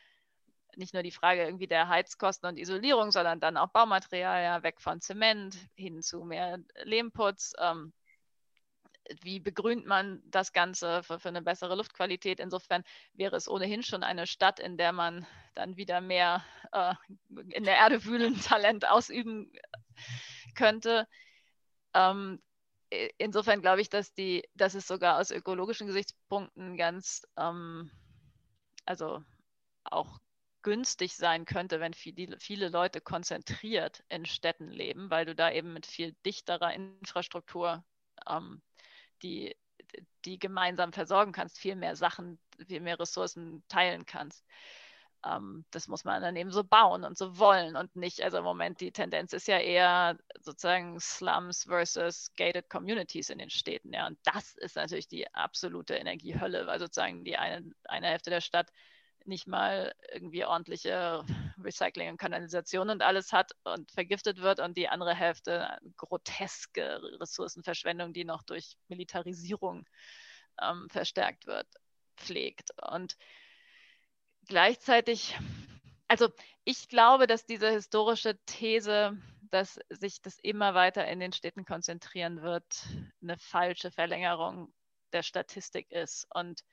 nicht 0.78 0.94
nur 0.94 1.04
die 1.04 1.12
Frage 1.12 1.44
irgendwie 1.44 1.68
der 1.68 1.90
Heizkosten 1.90 2.48
und 2.48 2.58
Isolierung, 2.58 3.12
sondern 3.12 3.42
dann 3.42 3.58
auch 3.58 3.72
Baumaterial, 3.72 4.42
ja, 4.42 4.64
weg 4.64 4.80
von 4.80 5.02
Zement 5.02 5.58
hin 5.76 6.02
zu 6.02 6.24
mehr 6.24 6.60
Lehmputz. 6.84 7.54
Ähm, 7.60 7.92
wie 9.22 9.40
begrünt 9.40 9.86
man 9.86 10.22
das 10.26 10.54
Ganze 10.54 11.04
für, 11.04 11.20
für, 11.20 11.30
eine 11.30 11.42
bessere 11.42 11.76
Luftqualität? 11.76 12.40
Insofern 12.40 12.84
wäre 13.14 13.36
es 13.36 13.48
ohnehin 13.48 13.84
schon 13.84 14.04
eine 14.04 14.28
Stadt, 14.28 14.60
in 14.60 14.78
der 14.78 14.92
man 14.92 15.26
dann 15.56 15.78
wieder 15.78 16.02
mehr 16.02 16.44
äh, 16.72 16.94
in 17.50 17.64
der 17.64 17.78
Erde 17.78 18.06
wühlen 18.06 18.40
Talent 18.42 18.88
ausüben 18.88 19.52
könnte. 20.56 21.08
Ähm, 21.94 22.42
insofern 23.18 23.62
glaube 23.62 23.82
ich, 23.82 23.90
dass, 23.90 24.14
die, 24.14 24.44
dass 24.56 24.76
es 24.76 24.88
sogar 24.88 25.20
aus 25.20 25.32
ökologischen 25.32 25.88
Gesichtspunkten 25.88 26.78
ganz, 26.78 27.26
ähm, 27.38 27.92
also 28.86 29.24
auch 29.84 30.20
günstig 30.62 31.16
sein 31.16 31.46
könnte, 31.46 31.80
wenn 31.80 31.94
viele, 31.94 32.40
viele 32.40 32.70
Leute 32.70 33.02
konzentriert 33.02 34.04
in 34.10 34.26
Städten 34.26 34.70
leben, 34.70 35.10
weil 35.10 35.26
du 35.26 35.36
da 35.36 35.52
eben 35.52 35.74
mit 35.74 35.86
viel 35.86 36.16
dichterer 36.26 36.74
Infrastruktur 36.74 37.84
ähm, 38.28 38.62
die, 39.24 39.56
die 40.26 40.40
gemeinsam 40.40 40.94
versorgen 40.94 41.32
kannst, 41.32 41.60
viel 41.60 41.76
mehr 41.76 41.96
Sachen, 41.96 42.40
viel 42.68 42.82
mehr 42.82 43.00
Ressourcen 43.00 43.64
teilen 43.68 44.06
kannst. 44.06 44.46
Ähm, 45.26 45.66
das 45.72 45.88
muss 45.88 46.04
man 46.04 46.22
dann 46.22 46.36
eben 46.36 46.52
so 46.52 46.64
bauen 46.64 47.04
und 47.04 47.18
so 47.18 47.38
wollen 47.38 47.76
und 47.76 47.96
nicht, 47.96 48.22
also 48.22 48.40
im 48.40 48.44
Moment 48.44 48.82
die 48.82 48.92
Tendenz 48.92 49.34
ist 49.34 49.48
ja 49.48 49.60
eher 49.60 50.18
sozusagen 50.40 51.00
Slums 51.00 51.66
versus 51.66 52.34
gated 52.36 52.70
Communities 52.70 53.30
in 53.30 53.38
den 53.38 53.50
Städten. 53.50 53.94
Ja, 53.94 54.08
und 54.08 54.18
das 54.24 54.56
ist 54.56 54.76
natürlich 54.76 55.08
die 55.08 55.32
absolute 55.34 55.96
Energiehölle, 55.96 56.66
weil 56.68 56.80
sozusagen 56.80 57.24
die 57.24 57.38
eine, 57.38 57.72
eine 57.86 58.08
Hälfte 58.08 58.32
der 58.32 58.42
Stadt 58.42 58.72
nicht 59.26 59.48
mal 59.48 59.94
irgendwie 60.12 60.46
ordentliche 60.46 61.24
Recycling 61.64 62.10
und 62.10 62.18
Kanalisation 62.18 62.90
und 62.90 63.02
alles 63.02 63.32
hat 63.34 63.52
und 63.64 63.92
vergiftet 63.92 64.38
wird 64.42 64.60
und 64.60 64.78
die 64.78 64.90
andere 64.90 65.14
Hälfte 65.14 65.78
groteske 65.98 67.02
Ressourcenverschwendung, 67.20 68.14
die 68.14 68.26
noch 68.26 68.44
durch 68.44 68.78
Militarisierung 68.88 69.86
ähm, 70.62 70.88
verstärkt 70.90 71.48
wird, 71.48 71.68
pflegt. 72.18 72.70
Und 72.90 73.18
gleichzeitig, 74.48 75.38
also 76.08 76.30
ich 76.64 76.90
glaube, 76.90 77.28
dass 77.28 77.46
diese 77.46 77.70
historische 77.70 78.38
These, 78.46 79.18
dass 79.42 79.80
sich 79.90 80.22
das 80.22 80.38
immer 80.40 80.74
weiter 80.74 81.08
in 81.08 81.20
den 81.20 81.34
Städten 81.34 81.66
konzentrieren 81.66 82.42
wird, 82.42 82.86
eine 83.22 83.38
falsche 83.38 83.92
Verlängerung 83.92 84.74
der 85.14 85.24
Statistik 85.24 85.92
ist. 85.92 86.28
Und 86.34 86.64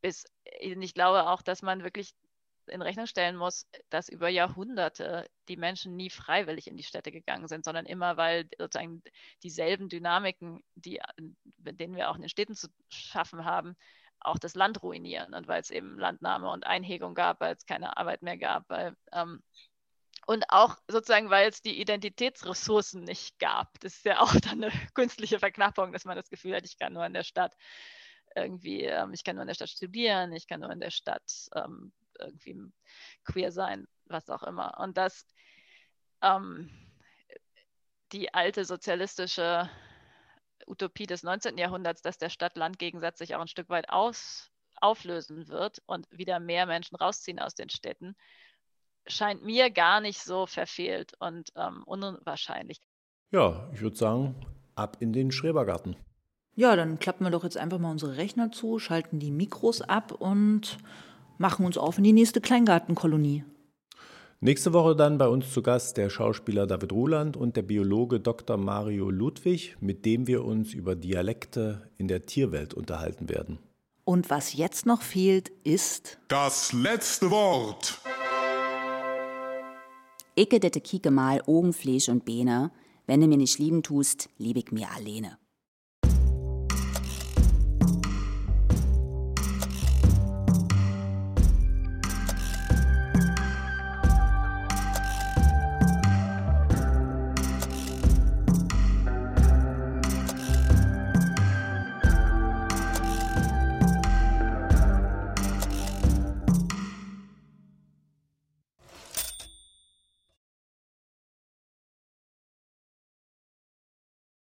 bis, 0.00 0.24
ich 0.60 0.94
glaube 0.94 1.28
auch, 1.28 1.42
dass 1.42 1.62
man 1.62 1.82
wirklich 1.84 2.14
in 2.66 2.82
Rechnung 2.82 3.06
stellen 3.06 3.36
muss, 3.36 3.66
dass 3.88 4.08
über 4.08 4.28
Jahrhunderte 4.28 5.28
die 5.48 5.56
Menschen 5.56 5.96
nie 5.96 6.10
freiwillig 6.10 6.66
in 6.66 6.76
die 6.76 6.84
Städte 6.84 7.10
gegangen 7.10 7.48
sind, 7.48 7.64
sondern 7.64 7.86
immer, 7.86 8.16
weil 8.16 8.48
sozusagen 8.58 9.02
dieselben 9.42 9.88
Dynamiken, 9.88 10.62
die, 10.74 11.00
mit 11.58 11.80
denen 11.80 11.96
wir 11.96 12.10
auch 12.10 12.16
in 12.16 12.22
den 12.22 12.28
Städten 12.28 12.54
zu 12.54 12.68
schaffen 12.88 13.44
haben, 13.44 13.76
auch 14.20 14.38
das 14.38 14.54
Land 14.54 14.82
ruinieren 14.82 15.34
und 15.34 15.48
weil 15.48 15.60
es 15.60 15.70
eben 15.70 15.98
Landnahme 15.98 16.50
und 16.50 16.66
Einhegung 16.66 17.14
gab, 17.14 17.40
weil 17.40 17.54
es 17.54 17.66
keine 17.66 17.96
Arbeit 17.96 18.22
mehr 18.22 18.36
gab, 18.36 18.68
weil 18.68 18.94
ähm, 19.12 19.42
und 20.26 20.44
auch 20.48 20.76
sozusagen, 20.86 21.30
weil 21.30 21.48
es 21.48 21.62
die 21.62 21.80
Identitätsressourcen 21.80 23.02
nicht 23.02 23.38
gab. 23.38 23.80
Das 23.80 23.96
ist 23.96 24.04
ja 24.04 24.20
auch 24.20 24.32
dann 24.42 24.62
eine 24.62 24.72
künstliche 24.94 25.38
Verknappung, 25.38 25.92
dass 25.92 26.04
man 26.04 26.16
das 26.16 26.28
Gefühl 26.28 26.54
hat, 26.54 26.64
ich 26.64 26.78
kann 26.78 26.92
nur 26.92 27.06
in 27.06 27.14
der 27.14 27.24
Stadt 27.24 27.56
irgendwie, 28.34 28.84
ähm, 28.84 29.12
ich 29.12 29.24
kann 29.24 29.36
nur 29.36 29.42
in 29.42 29.48
der 29.48 29.54
Stadt 29.54 29.70
studieren, 29.70 30.32
ich 30.32 30.46
kann 30.46 30.60
nur 30.60 30.70
in 30.70 30.80
der 30.80 30.90
Stadt 30.90 31.48
ähm, 31.54 31.92
irgendwie 32.18 32.56
queer 33.24 33.52
sein, 33.52 33.86
was 34.06 34.28
auch 34.28 34.42
immer. 34.42 34.78
Und 34.78 34.96
dass 34.96 35.26
ähm, 36.22 36.70
die 38.12 38.32
alte 38.34 38.64
sozialistische 38.64 39.68
Utopie 40.66 41.06
des 41.06 41.22
19. 41.22 41.58
Jahrhunderts, 41.58 42.02
dass 42.02 42.18
der 42.18 42.30
Stadt-Land-Gegensatz 42.30 43.18
sich 43.18 43.34
auch 43.34 43.40
ein 43.40 43.48
Stück 43.48 43.68
weit 43.68 43.88
aus, 43.90 44.50
auflösen 44.80 45.48
wird 45.48 45.82
und 45.86 46.06
wieder 46.10 46.40
mehr 46.40 46.66
Menschen 46.66 46.96
rausziehen 46.96 47.38
aus 47.38 47.54
den 47.54 47.70
Städten, 47.70 48.16
scheint 49.06 49.42
mir 49.44 49.70
gar 49.70 50.00
nicht 50.00 50.20
so 50.20 50.46
verfehlt 50.46 51.12
und 51.18 51.50
ähm, 51.56 51.82
unwahrscheinlich. 51.84 52.80
Ja, 53.30 53.70
ich 53.72 53.80
würde 53.80 53.96
sagen, 53.96 54.34
ab 54.74 54.96
in 55.00 55.12
den 55.12 55.30
Schrebergarten. 55.30 55.96
Ja, 56.54 56.76
dann 56.76 56.98
klappen 56.98 57.24
wir 57.24 57.30
doch 57.30 57.44
jetzt 57.44 57.56
einfach 57.56 57.78
mal 57.78 57.90
unsere 57.90 58.16
Rechner 58.16 58.52
zu, 58.52 58.78
schalten 58.78 59.18
die 59.18 59.30
Mikros 59.30 59.82
ab 59.82 60.12
und 60.12 60.78
machen 61.38 61.64
uns 61.64 61.78
auf 61.78 61.98
in 61.98 62.04
die 62.04 62.12
nächste 62.12 62.40
Kleingartenkolonie. 62.40 63.44
Nächste 64.42 64.72
Woche 64.72 64.96
dann 64.96 65.18
bei 65.18 65.28
uns 65.28 65.52
zu 65.52 65.62
Gast 65.62 65.98
der 65.98 66.08
Schauspieler 66.08 66.66
David 66.66 66.92
Ruland 66.92 67.36
und 67.36 67.56
der 67.56 67.62
Biologe 67.62 68.20
Dr. 68.20 68.56
Mario 68.56 69.10
Ludwig, 69.10 69.76
mit 69.80 70.06
dem 70.06 70.26
wir 70.26 70.44
uns 70.44 70.72
über 70.72 70.96
Dialekte 70.96 71.90
in 71.98 72.08
der 72.08 72.24
Tierwelt 72.24 72.72
unterhalten 72.72 73.28
werden. 73.28 73.58
Und 74.04 74.30
was 74.30 74.54
jetzt 74.54 74.86
noch 74.86 75.02
fehlt, 75.02 75.50
ist 75.62 76.18
Das 76.28 76.72
letzte 76.72 77.30
Wort. 77.30 78.00
Icke 80.36 80.58
dette 80.58 80.80
Kieke 80.80 81.10
mal 81.10 81.42
Augenfleisch 81.46 82.08
und 82.08 82.24
Beine. 82.24 82.70
Wenn 83.06 83.20
du 83.20 83.26
mir 83.26 83.36
nicht 83.36 83.58
lieben 83.58 83.82
tust, 83.82 84.30
lieb 84.38 84.56
ich 84.56 84.72
mir 84.72 84.88
alleine. 84.90 85.36